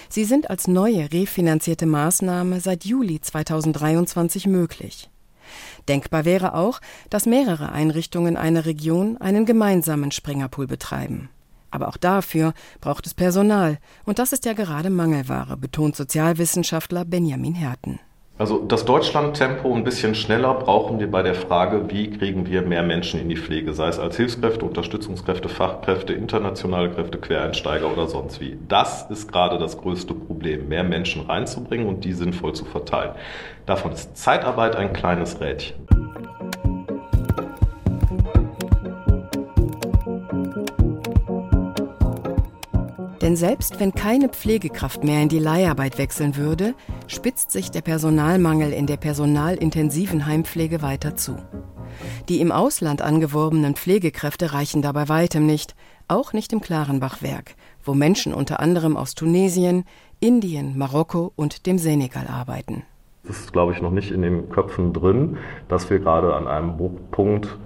Sie 0.10 0.26
sind 0.26 0.50
als 0.50 0.68
neue 0.68 1.14
refinanzierte 1.14 1.86
Maßnahme 1.86 2.62
seit 2.62 2.84
Juli 2.84 3.22
2023 3.22 4.48
möglich. 4.48 5.08
Denkbar 5.88 6.26
wäre 6.26 6.56
auch, 6.56 6.82
dass 7.12 7.28
mehrere 7.28 7.72
Einrichtungen 7.72 8.36
einer 8.36 8.66
Region 8.66 9.18
einen 9.18 9.46
gemeinsamen 9.46 10.10
Springerpool 10.10 10.66
betreiben. 10.66 11.30
Aber 11.70 11.90
auch 11.90 11.98
dafür 11.98 12.56
braucht 12.82 13.06
es 13.06 13.14
Personal, 13.14 13.78
und 14.06 14.18
das 14.18 14.34
ist 14.34 14.46
ja 14.46 14.54
gerade 14.54 14.90
Mangelware, 14.90 15.58
betont 15.58 15.96
Sozialwissenschaftler 15.96 17.06
Benjamin 17.06 17.54
Herten. 17.54 18.00
Also 18.40 18.60
das 18.60 18.86
Deutschland-Tempo 18.86 19.74
ein 19.74 19.84
bisschen 19.84 20.14
schneller 20.14 20.54
brauchen 20.54 21.00
wir 21.00 21.10
bei 21.10 21.24
der 21.24 21.34
Frage, 21.34 21.90
wie 21.90 22.12
kriegen 22.12 22.46
wir 22.46 22.62
mehr 22.62 22.84
Menschen 22.84 23.20
in 23.20 23.30
die 23.30 23.36
Pflege, 23.36 23.74
sei 23.74 23.88
es 23.88 23.98
als 23.98 24.16
Hilfskräfte, 24.16 24.64
Unterstützungskräfte, 24.64 25.50
Fachkräfte, 25.50 26.14
internationale 26.14 26.92
Kräfte, 26.92 27.18
Quereinsteiger 27.18 27.92
oder 27.92 28.06
sonst 28.06 28.40
wie. 28.40 28.60
Das 28.68 29.10
ist 29.10 29.32
gerade 29.32 29.58
das 29.58 29.80
größte 29.80 30.14
Problem, 30.14 30.68
mehr 30.68 30.84
Menschen 30.84 31.24
reinzubringen 31.24 31.88
und 31.88 32.06
die 32.06 32.14
sinnvoll 32.14 32.54
zu 32.54 32.66
verteilen. 32.66 33.16
Davon 33.66 33.92
ist 33.92 34.16
Zeitarbeit 34.16 34.76
ein 34.76 34.94
kleines 34.94 35.42
Rädchen. 35.42 35.88
Denn 43.28 43.36
selbst 43.36 43.82
wenn 43.82 43.92
keine 43.92 44.30
Pflegekraft 44.30 45.04
mehr 45.04 45.22
in 45.22 45.28
die 45.28 45.38
Leiharbeit 45.38 45.98
wechseln 45.98 46.38
würde, 46.38 46.74
spitzt 47.08 47.52
sich 47.52 47.72
der 47.72 47.82
Personalmangel 47.82 48.72
in 48.72 48.88
der 48.88 48.96
personalintensiven 48.96 50.26
Heimpflege 50.26 50.82
weiter 50.82 51.18
zu. 51.18 51.36
Die 52.30 52.40
im 52.40 52.54
Ausland 52.54 53.02
angeworbenen 53.02 53.76
Pflegekräfte 53.76 54.54
reichen 54.54 54.82
dabei 54.82 55.10
weitem 55.10 55.46
nicht, 55.46 55.76
auch 56.08 56.32
nicht 56.32 56.54
im 56.54 56.62
Klarenbachwerk, 56.62 57.56
wo 57.84 57.94
Menschen 57.94 58.34
unter 58.34 58.62
anderem 58.62 58.96
aus 58.96 59.14
Tunesien, 59.14 59.84
Indien, 60.22 60.78
Marokko 60.78 61.34
und 61.36 61.66
dem 61.66 61.80
Senegal 61.80 62.28
arbeiten. 62.28 62.84
Das 63.26 63.42
ist, 63.42 63.52
glaube 63.52 63.74
ich, 63.74 63.82
noch 63.82 63.92
nicht 63.92 64.12
in 64.12 64.22
den 64.22 64.50
Köpfen 64.50 64.94
drin, 64.94 65.36
dass 65.68 65.90
wir 65.90 66.00
gerade 66.00 66.34
an 66.34 66.48
einem 66.48 66.78
Bruchpunkt 66.78 67.58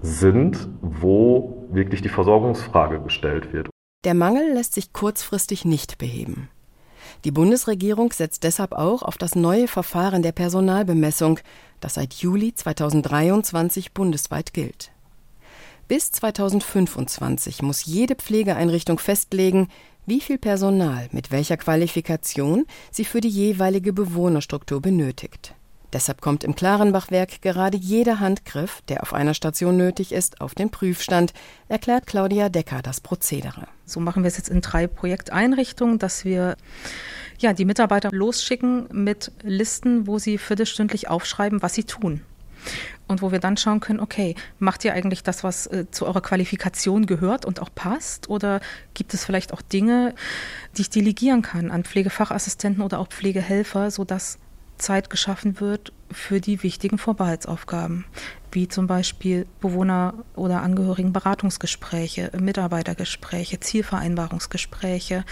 sind, 0.00 0.68
wo 0.80 1.66
wirklich 1.72 2.02
die 2.02 2.08
Versorgungsfrage 2.08 3.00
gestellt 3.00 3.52
wird. 3.52 3.68
Der 4.04 4.14
Mangel 4.14 4.52
lässt 4.52 4.74
sich 4.74 4.92
kurzfristig 4.92 5.64
nicht 5.64 5.98
beheben. 5.98 6.48
Die 7.24 7.32
Bundesregierung 7.32 8.12
setzt 8.12 8.44
deshalb 8.44 8.72
auch 8.72 9.02
auf 9.02 9.18
das 9.18 9.34
neue 9.34 9.66
Verfahren 9.66 10.22
der 10.22 10.30
Personalbemessung, 10.30 11.40
das 11.80 11.94
seit 11.94 12.14
Juli 12.14 12.54
2023 12.54 13.92
bundesweit 13.94 14.52
gilt. 14.52 14.92
Bis 15.88 16.12
2025 16.12 17.62
muss 17.62 17.86
jede 17.86 18.14
Pflegeeinrichtung 18.14 19.00
festlegen, 19.00 19.66
wie 20.06 20.20
viel 20.20 20.38
Personal 20.38 21.08
mit 21.10 21.32
welcher 21.32 21.56
Qualifikation 21.56 22.66
sie 22.92 23.04
für 23.04 23.20
die 23.20 23.28
jeweilige 23.28 23.92
Bewohnerstruktur 23.92 24.80
benötigt. 24.80 25.56
Deshalb 25.92 26.20
kommt 26.20 26.44
im 26.44 26.54
Klarenbachwerk 26.54 27.40
gerade 27.40 27.78
jeder 27.78 28.20
Handgriff, 28.20 28.82
der 28.88 29.02
auf 29.02 29.14
einer 29.14 29.32
Station 29.32 29.76
nötig 29.76 30.12
ist, 30.12 30.40
auf 30.40 30.54
den 30.54 30.70
Prüfstand, 30.70 31.32
erklärt 31.68 32.06
Claudia 32.06 32.50
Decker 32.50 32.82
das 32.82 33.00
Prozedere. 33.00 33.68
So 33.86 33.98
machen 34.00 34.22
wir 34.22 34.28
es 34.28 34.36
jetzt 34.36 34.50
in 34.50 34.60
drei 34.60 34.86
Projekteinrichtungen, 34.86 35.98
dass 35.98 36.26
wir 36.26 36.56
ja, 37.38 37.52
die 37.52 37.64
Mitarbeiter 37.64 38.10
losschicken 38.12 38.88
mit 38.92 39.32
Listen, 39.42 40.06
wo 40.06 40.18
sie 40.18 40.38
viertelstündlich 40.38 41.08
aufschreiben, 41.08 41.62
was 41.62 41.74
sie 41.74 41.84
tun. 41.84 42.22
Und 43.06 43.22
wo 43.22 43.32
wir 43.32 43.38
dann 43.38 43.56
schauen 43.56 43.80
können, 43.80 44.00
okay, 44.00 44.34
macht 44.58 44.84
ihr 44.84 44.92
eigentlich 44.92 45.22
das, 45.22 45.44
was 45.44 45.66
äh, 45.68 45.86
zu 45.90 46.04
eurer 46.04 46.20
Qualifikation 46.20 47.06
gehört 47.06 47.46
und 47.46 47.60
auch 47.60 47.70
passt? 47.74 48.28
Oder 48.28 48.60
gibt 48.92 49.14
es 49.14 49.24
vielleicht 49.24 49.54
auch 49.54 49.62
Dinge, 49.62 50.14
die 50.76 50.82
ich 50.82 50.90
delegieren 50.90 51.40
kann 51.40 51.70
an 51.70 51.84
Pflegefachassistenten 51.84 52.82
oder 52.82 52.98
auch 52.98 53.08
Pflegehelfer, 53.08 53.90
sodass 53.90 54.38
Zeit 54.78 55.10
geschaffen 55.10 55.60
wird 55.60 55.92
für 56.10 56.40
die 56.40 56.62
wichtigen 56.62 56.98
Vorbehaltsaufgaben, 56.98 58.04
wie 58.52 58.68
zum 58.68 58.86
Beispiel 58.86 59.46
Bewohner- 59.60 60.14
oder 60.34 60.62
Angehörigenberatungsgespräche, 60.62 62.30
Mitarbeitergespräche, 62.40 63.60
Zielvereinbarungsgespräche, 63.60 65.24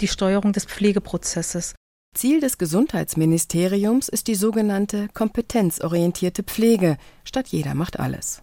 die 0.00 0.08
Steuerung 0.08 0.52
des 0.52 0.64
Pflegeprozesses. 0.64 1.74
Ziel 2.14 2.40
des 2.40 2.58
Gesundheitsministeriums 2.58 4.08
ist 4.08 4.26
die 4.26 4.34
sogenannte 4.34 5.08
kompetenzorientierte 5.14 6.42
Pflege, 6.42 6.96
statt 7.24 7.48
jeder 7.48 7.74
macht 7.74 8.00
alles. 8.00 8.42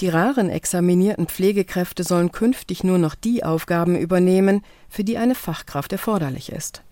Die 0.00 0.08
raren 0.08 0.50
examinierten 0.50 1.26
Pflegekräfte 1.26 2.04
sollen 2.04 2.32
künftig 2.32 2.84
nur 2.84 2.98
noch 2.98 3.14
die 3.14 3.44
Aufgaben 3.44 3.96
übernehmen, 3.96 4.62
für 4.88 5.04
die 5.04 5.18
eine 5.18 5.34
Fachkraft 5.34 5.92
erforderlich 5.92 6.52
ist. 6.52 6.82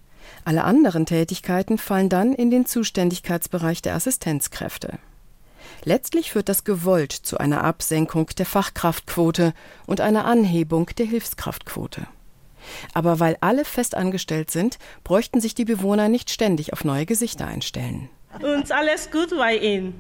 Alle 0.45 0.65
anderen 0.65 1.07
Tätigkeiten 1.07 1.79
fallen 1.79 2.09
dann 2.09 2.33
in 2.35 2.51
den 2.51 2.67
Zuständigkeitsbereich 2.67 3.83
der 3.83 3.95
Assistenzkräfte. 3.95 4.99
Letztlich 5.85 6.33
führt 6.33 6.49
das 6.49 6.65
gewollt 6.65 7.13
zu 7.13 7.39
einer 7.39 7.65
Absenkung 7.65 8.27
der 8.37 8.47
Fachkraftquote 8.47 9.55
und 9.87 10.01
einer 10.01 10.25
Anhebung 10.25 10.87
der 10.99 11.07
Hilfskraftquote. 11.07 12.07
Aber 12.93 13.21
weil 13.21 13.37
alle 13.41 13.65
fest 13.65 13.95
angestellt 13.95 14.51
sind, 14.51 14.79
bräuchten 15.05 15.41
sich 15.41 15.55
die 15.55 15.65
Bewohner 15.65 16.09
nicht 16.09 16.31
ständig 16.31 16.73
auf 16.73 16.85
neue 16.85 17.07
Gesichter 17.07 17.47
einstellen. 17.47 18.11
Und 18.43 18.71
alles 18.71 19.11
gut 19.11 19.31
bei 19.31 19.57
Ihnen? 19.57 19.95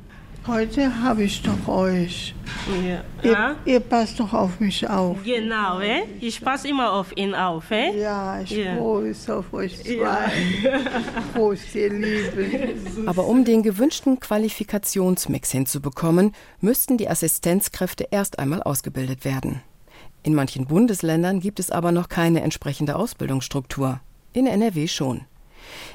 Heute 0.46 1.02
habe 1.02 1.24
ich 1.24 1.42
doch 1.42 1.68
euch. 1.68 2.34
Ja. 2.82 3.04
Ihr, 3.22 3.56
ihr, 3.66 3.80
passt 3.80 4.18
doch 4.18 4.32
auf 4.32 4.58
mich 4.58 4.88
auf. 4.88 5.18
Genau, 5.22 5.80
eh? 5.80 6.02
ich 6.20 6.40
passe 6.40 6.66
immer 6.68 6.92
auf 6.92 7.14
ihn 7.14 7.34
auf. 7.34 7.70
Eh? 7.70 8.00
Ja, 8.00 8.40
ich 8.40 8.50
ja. 8.50 8.74
mich 8.74 9.30
auf 9.30 9.52
euch 9.52 9.82
zwei. 9.82 9.90
Ja. 10.62 10.80
Prost, 11.34 11.74
ihr 11.74 11.92
Lieben. 11.92 13.06
Aber 13.06 13.26
um 13.26 13.44
den 13.44 13.62
gewünschten 13.62 14.18
Qualifikationsmix 14.18 15.50
hinzubekommen, 15.50 16.32
müssten 16.60 16.96
die 16.96 17.08
Assistenzkräfte 17.08 18.08
erst 18.10 18.38
einmal 18.38 18.62
ausgebildet 18.62 19.24
werden. 19.24 19.62
In 20.22 20.34
manchen 20.34 20.66
Bundesländern 20.66 21.40
gibt 21.40 21.60
es 21.60 21.70
aber 21.70 21.92
noch 21.92 22.08
keine 22.08 22.40
entsprechende 22.42 22.96
Ausbildungsstruktur. 22.96 24.00
In 24.32 24.46
NRW 24.46 24.88
schon. 24.88 25.22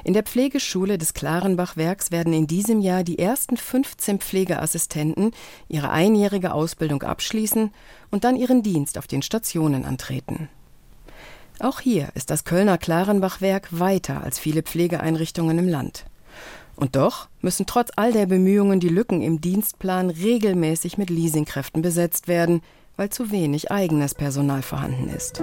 In 0.04 0.14
der 0.14 0.22
Pflegeschule 0.22 0.98
des 0.98 1.14
Klarenbachwerks 1.14 2.10
werden 2.10 2.32
in 2.32 2.46
diesem 2.46 2.80
Jahr 2.80 3.04
die 3.04 3.18
ersten 3.18 3.56
15 3.56 4.20
Pflegeassistenten 4.20 5.32
ihre 5.68 5.90
einjährige 5.90 6.52
Ausbildung 6.52 7.02
abschließen 7.02 7.70
und 8.10 8.24
dann 8.24 8.36
ihren 8.36 8.62
Dienst 8.62 8.98
auf 8.98 9.06
den 9.06 9.22
Stationen 9.22 9.84
antreten. 9.84 10.48
Auch 11.58 11.80
hier 11.80 12.08
ist 12.14 12.30
das 12.30 12.44
Kölner 12.44 12.76
Klarenbachwerk 12.76 13.68
weiter 13.70 14.22
als 14.22 14.38
viele 14.38 14.62
Pflegeeinrichtungen 14.62 15.58
im 15.58 15.68
Land. 15.68 16.04
Und 16.76 16.94
doch 16.94 17.28
müssen 17.40 17.64
trotz 17.64 17.90
all 17.96 18.12
der 18.12 18.26
Bemühungen 18.26 18.80
die 18.80 18.90
Lücken 18.90 19.22
im 19.22 19.40
Dienstplan 19.40 20.10
regelmäßig 20.10 20.98
mit 20.98 21.08
Leasingkräften 21.08 21.80
besetzt 21.80 22.28
werden, 22.28 22.60
weil 22.96 23.08
zu 23.08 23.30
wenig 23.30 23.70
eigenes 23.70 24.14
Personal 24.14 24.62
vorhanden 24.62 25.08
ist. 25.08 25.42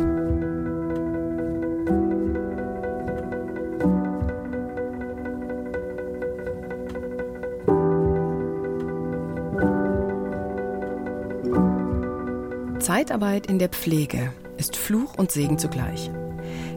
Zeitarbeit 12.83 13.47
in 13.47 13.59
der 13.59 13.69
Pflege 13.69 14.33
ist 14.57 14.75
Fluch 14.75 15.13
und 15.15 15.31
Segen 15.31 15.57
zugleich. 15.57 16.11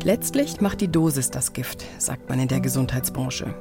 Letztlich 0.05 0.61
macht 0.61 0.81
die 0.81 0.87
Dosis 0.87 1.33
das 1.33 1.53
Gift, 1.53 1.85
sagt 1.99 2.29
man 2.29 2.39
in 2.39 2.47
der 2.47 2.61
Gesundheitsbranche. 2.61 3.53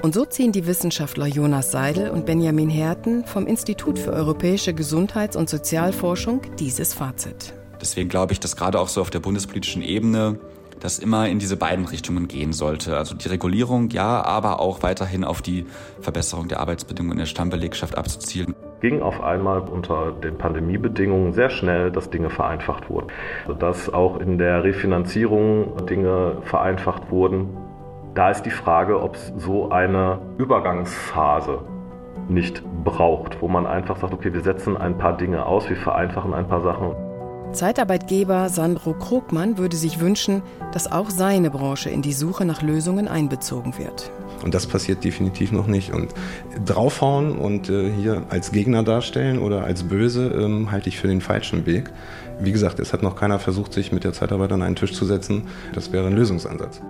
Und 0.00 0.14
so 0.14 0.24
ziehen 0.24 0.52
die 0.52 0.66
Wissenschaftler 0.66 1.26
Jonas 1.26 1.70
Seidel 1.70 2.08
und 2.08 2.24
Benjamin 2.24 2.70
Herten 2.70 3.26
vom 3.26 3.46
Institut 3.46 3.98
für 3.98 4.10
europäische 4.10 4.72
Gesundheits- 4.72 5.36
und 5.36 5.50
Sozialforschung 5.50 6.40
dieses 6.58 6.94
Fazit. 6.94 7.52
Deswegen 7.78 8.08
glaube 8.08 8.32
ich, 8.32 8.40
dass 8.40 8.56
gerade 8.56 8.80
auch 8.80 8.88
so 8.88 9.02
auf 9.02 9.10
der 9.10 9.20
bundespolitischen 9.20 9.82
Ebene 9.82 10.40
das 10.80 10.98
immer 10.98 11.28
in 11.28 11.38
diese 11.40 11.58
beiden 11.58 11.84
Richtungen 11.84 12.26
gehen 12.26 12.54
sollte. 12.54 12.96
Also 12.96 13.14
die 13.14 13.28
Regulierung, 13.28 13.90
ja, 13.90 14.24
aber 14.24 14.60
auch 14.60 14.82
weiterhin 14.82 15.24
auf 15.24 15.42
die 15.42 15.66
Verbesserung 16.00 16.48
der 16.48 16.60
Arbeitsbedingungen 16.60 17.12
in 17.12 17.18
der 17.18 17.26
Stammbelegschaft 17.26 17.98
abzuzielen 17.98 18.54
ging 18.80 19.02
auf 19.02 19.22
einmal 19.22 19.60
unter 19.60 20.12
den 20.12 20.38
Pandemiebedingungen 20.38 21.32
sehr 21.32 21.50
schnell, 21.50 21.90
dass 21.90 22.10
Dinge 22.10 22.30
vereinfacht 22.30 22.90
wurden. 22.90 23.08
Dass 23.58 23.92
auch 23.92 24.18
in 24.18 24.38
der 24.38 24.64
Refinanzierung 24.64 25.86
Dinge 25.86 26.38
vereinfacht 26.44 27.10
wurden. 27.10 27.56
Da 28.14 28.30
ist 28.30 28.42
die 28.42 28.50
Frage, 28.50 29.00
ob 29.02 29.14
es 29.14 29.32
so 29.36 29.70
eine 29.70 30.18
Übergangsphase 30.38 31.60
nicht 32.28 32.62
braucht, 32.84 33.40
wo 33.40 33.48
man 33.48 33.66
einfach 33.66 33.96
sagt, 33.96 34.12
okay, 34.12 34.32
wir 34.32 34.40
setzen 34.40 34.76
ein 34.76 34.98
paar 34.98 35.16
Dinge 35.16 35.46
aus, 35.46 35.68
wir 35.68 35.76
vereinfachen 35.76 36.34
ein 36.34 36.48
paar 36.48 36.60
Sachen. 36.60 37.09
Zeitarbeitgeber 37.52 38.48
Sandro 38.48 38.94
Krogmann 38.94 39.58
würde 39.58 39.76
sich 39.76 40.00
wünschen, 40.00 40.42
dass 40.72 40.90
auch 40.90 41.10
seine 41.10 41.50
Branche 41.50 41.90
in 41.90 42.00
die 42.00 42.12
Suche 42.12 42.44
nach 42.44 42.62
Lösungen 42.62 43.08
einbezogen 43.08 43.76
wird. 43.76 44.12
Und 44.44 44.54
das 44.54 44.66
passiert 44.66 45.04
definitiv 45.04 45.52
noch 45.52 45.66
nicht. 45.66 45.92
Und 45.92 46.14
draufhauen 46.64 47.36
und 47.36 47.68
äh, 47.68 47.90
hier 47.92 48.24
als 48.30 48.52
Gegner 48.52 48.82
darstellen 48.82 49.38
oder 49.38 49.64
als 49.64 49.82
böse 49.82 50.28
ähm, 50.28 50.70
halte 50.70 50.88
ich 50.88 50.98
für 50.98 51.08
den 51.08 51.20
falschen 51.20 51.66
Weg. 51.66 51.90
Wie 52.38 52.52
gesagt, 52.52 52.78
es 52.78 52.92
hat 52.92 53.02
noch 53.02 53.16
keiner 53.16 53.38
versucht, 53.38 53.72
sich 53.72 53.92
mit 53.92 54.04
der 54.04 54.12
Zeitarbeit 54.12 54.52
an 54.52 54.62
einen 54.62 54.76
Tisch 54.76 54.92
zu 54.92 55.04
setzen. 55.04 55.48
Das 55.74 55.92
wäre 55.92 56.06
ein 56.06 56.14
Lösungsansatz. 56.14 56.80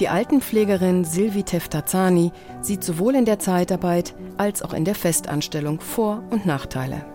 Die 0.00 0.08
Altenpflegerin 0.08 1.04
Silvi 1.04 1.44
Teftazani 1.44 2.32
sieht 2.60 2.84
sowohl 2.84 3.14
in 3.14 3.24
der 3.24 3.38
Zeitarbeit 3.38 4.14
als 4.36 4.62
auch 4.62 4.74
in 4.74 4.84
der 4.84 4.94
Festanstellung 4.94 5.80
Vor- 5.80 6.22
und 6.30 6.46
Nachteile. 6.46 7.13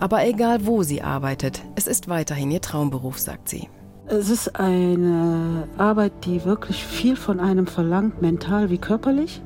Aber 0.00 0.26
egal 0.26 0.66
wo 0.66 0.82
sie 0.82 1.02
arbeitet, 1.02 1.62
es 1.74 1.86
ist 1.86 2.08
weiterhin 2.08 2.50
ihr 2.50 2.60
Traumberuf, 2.60 3.18
sagt 3.18 3.48
sie. 3.48 3.68
Es 4.06 4.28
ist 4.28 4.60
eine 4.60 5.66
Arbeit, 5.78 6.12
die 6.26 6.44
wirklich 6.44 6.84
viel 6.84 7.16
von 7.16 7.40
einem 7.40 7.66
verlangt, 7.66 8.20
mental 8.20 8.68
wie 8.70 8.78
körperlich. 8.78 9.40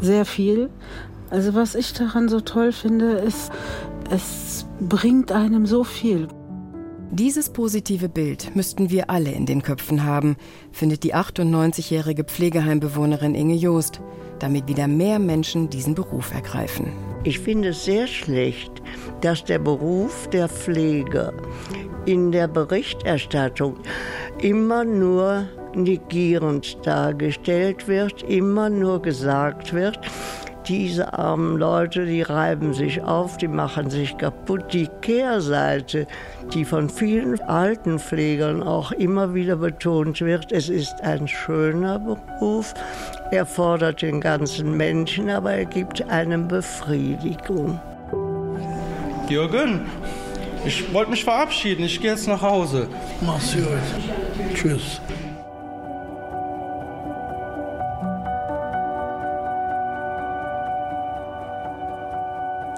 Sehr 0.00 0.24
viel. 0.24 0.70
Also 1.30 1.54
was 1.54 1.74
ich 1.74 1.92
daran 1.92 2.28
so 2.28 2.40
toll 2.40 2.70
finde, 2.70 3.12
ist, 3.12 3.50
es 4.10 4.66
bringt 4.80 5.32
einem 5.32 5.66
so 5.66 5.82
viel. 5.82 6.28
Dieses 7.10 7.50
positive 7.50 8.08
Bild 8.08 8.54
müssten 8.54 8.90
wir 8.90 9.10
alle 9.10 9.30
in 9.30 9.46
den 9.46 9.62
Köpfen 9.62 10.04
haben, 10.04 10.36
findet 10.72 11.02
die 11.02 11.14
98-jährige 11.14 12.24
Pflegeheimbewohnerin 12.24 13.34
Inge 13.34 13.54
Joost, 13.54 14.00
damit 14.38 14.68
wieder 14.68 14.86
mehr 14.86 15.18
Menschen 15.18 15.70
diesen 15.70 15.94
Beruf 15.94 16.32
ergreifen. 16.34 16.92
Ich 17.26 17.40
finde 17.40 17.70
es 17.70 17.84
sehr 17.84 18.06
schlecht, 18.06 18.70
dass 19.20 19.42
der 19.42 19.58
Beruf 19.58 20.30
der 20.30 20.48
Pflege 20.48 21.32
in 22.04 22.30
der 22.30 22.46
Berichterstattung 22.46 23.78
immer 24.40 24.84
nur 24.84 25.48
negierend 25.74 26.78
dargestellt 26.86 27.88
wird, 27.88 28.22
immer 28.22 28.70
nur 28.70 29.02
gesagt 29.02 29.74
wird, 29.74 29.98
diese 30.68 31.16
armen 31.16 31.58
Leute, 31.58 32.06
die 32.06 32.22
reiben 32.22 32.74
sich 32.74 33.02
auf, 33.02 33.36
die 33.38 33.48
machen 33.48 33.88
sich 33.90 34.16
kaputt. 34.18 34.72
Die 34.72 34.88
Kehrseite, 35.00 36.06
die 36.54 36.64
von 36.64 36.88
vielen 36.88 37.40
Altenpflegern 37.40 38.62
auch 38.62 38.90
immer 38.92 39.34
wieder 39.34 39.56
betont 39.56 40.20
wird, 40.20 40.50
es 40.50 40.68
ist 40.68 41.00
ein 41.02 41.28
schöner 41.28 41.98
Beruf, 41.98 42.74
er 43.30 43.46
fordert 43.46 44.02
den 44.02 44.20
ganzen 44.20 44.76
Menschen, 44.76 45.30
aber 45.30 45.52
er 45.52 45.64
gibt 45.64 46.08
einem 46.08 46.48
Befriedigung. 46.48 47.80
Jürgen, 49.28 49.86
ich 50.64 50.92
wollte 50.92 51.10
mich 51.10 51.24
verabschieden. 51.24 51.84
Ich 51.84 52.00
gehe 52.00 52.10
jetzt 52.10 52.28
nach 52.28 52.42
Hause. 52.42 52.88
Mach's 53.20 53.54
gut. 53.54 54.54
Tschüss. 54.54 55.00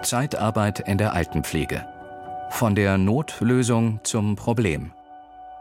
Zeitarbeit 0.03 0.81
in 0.81 0.97
der 0.97 1.13
Altenpflege. 1.13 1.85
Von 2.51 2.75
der 2.75 2.97
Notlösung 2.97 4.01
zum 4.05 4.37
Problem. 4.37 4.93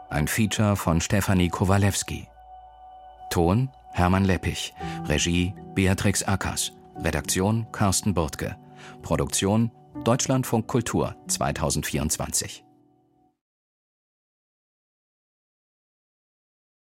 Ein 0.08 0.26
Feature 0.26 0.76
von 0.76 1.02
Stefanie 1.02 1.50
Kowalewski. 1.50 2.28
Ton 3.28 3.68
Hermann 3.98 4.24
Leppich. 4.24 4.72
Regie 5.06 5.54
Beatrix 5.74 6.22
Ackers. 6.22 6.72
Redaktion 6.96 7.66
Carsten 7.72 8.14
Burtke. 8.14 8.56
Produktion 9.02 9.70
Deutschlandfunk 10.04 10.68
Kultur 10.68 11.16
2024. 11.26 12.67